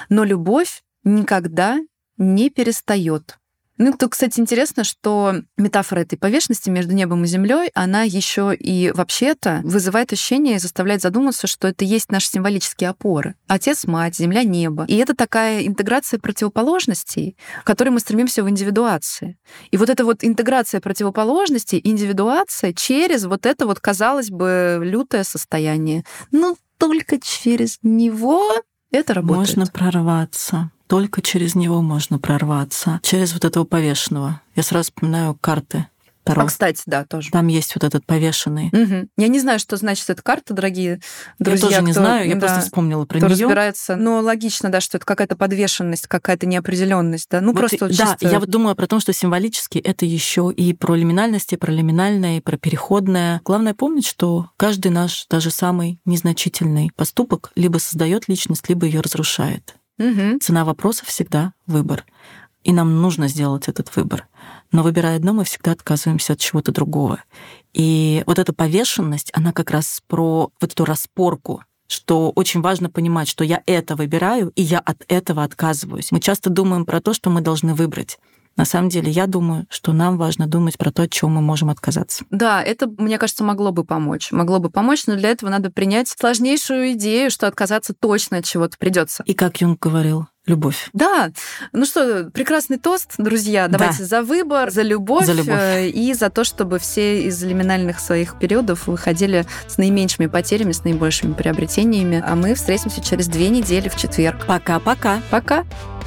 [0.08, 1.78] Но любовь никогда
[2.16, 3.36] не перестает.
[3.84, 8.92] Ну, тут, кстати, интересно, что метафора этой повешенности между небом и землей, она еще и
[8.92, 13.34] вообще-то вызывает ощущение и заставляет задуматься, что это есть наши символические опоры.
[13.48, 14.84] Отец, мать, земля, небо.
[14.86, 19.36] И это такая интеграция противоположностей, к которой мы стремимся в индивидуации.
[19.72, 26.04] И вот эта вот интеграция противоположностей, индивидуация через вот это вот, казалось бы, лютое состояние.
[26.30, 28.62] Ну, только через него
[28.92, 29.56] это работает.
[29.56, 34.42] Можно прорваться только через него можно прорваться, через вот этого повешенного.
[34.54, 35.86] Я сразу вспоминаю карты
[36.22, 36.42] Таро.
[36.42, 37.30] А, кстати, да, тоже.
[37.30, 38.66] Там есть вот этот повешенный.
[38.68, 39.08] Угу.
[39.16, 41.00] Я не знаю, что значит эта карта, дорогие
[41.38, 41.68] друзья.
[41.68, 43.26] Я тоже не знаю, я да, просто вспомнила про нее.
[43.26, 43.96] разбирается.
[43.96, 47.40] Но логично, да, что это какая-то подвешенность, какая-то неопределенность, да.
[47.40, 48.28] Ну, вот просто Да, чисто...
[48.28, 52.36] я вот думаю про то, что символически это еще и про лиминальность, и про лиминальное,
[52.36, 53.40] и про переходное.
[53.46, 59.74] Главное помнить, что каждый наш, даже самый незначительный поступок либо создает личность, либо ее разрушает.
[60.02, 60.38] Угу.
[60.40, 62.04] Цена вопроса всегда выбор.
[62.64, 64.28] И нам нужно сделать этот выбор.
[64.70, 67.22] Но выбирая одно, мы всегда отказываемся от чего-то другого.
[67.72, 73.28] И вот эта повешенность, она как раз про вот эту распорку, что очень важно понимать,
[73.28, 76.10] что я это выбираю, и я от этого отказываюсь.
[76.10, 78.18] Мы часто думаем про то, что мы должны выбрать.
[78.56, 81.70] На самом деле, я думаю, что нам важно думать про то, от чего мы можем
[81.70, 82.24] отказаться.
[82.30, 84.30] Да, это, мне кажется, могло бы помочь.
[84.32, 88.76] Могло бы помочь, но для этого надо принять сложнейшую идею, что отказаться точно от чего-то
[88.78, 89.22] придется.
[89.26, 90.90] И как Юнг говорил, любовь.
[90.92, 91.30] Да.
[91.72, 93.68] Ну что, прекрасный тост, друзья.
[93.68, 94.04] Давайте да.
[94.04, 98.38] за выбор, за любовь, за любовь э, и за то, чтобы все из лиминальных своих
[98.38, 102.22] периодов выходили с наименьшими потерями, с наибольшими приобретениями.
[102.26, 104.46] А мы встретимся через две недели в четверг.
[104.46, 105.22] Пока-пока.
[105.30, 105.60] Пока.
[105.60, 105.64] -пока.
[105.64, 106.01] Пока.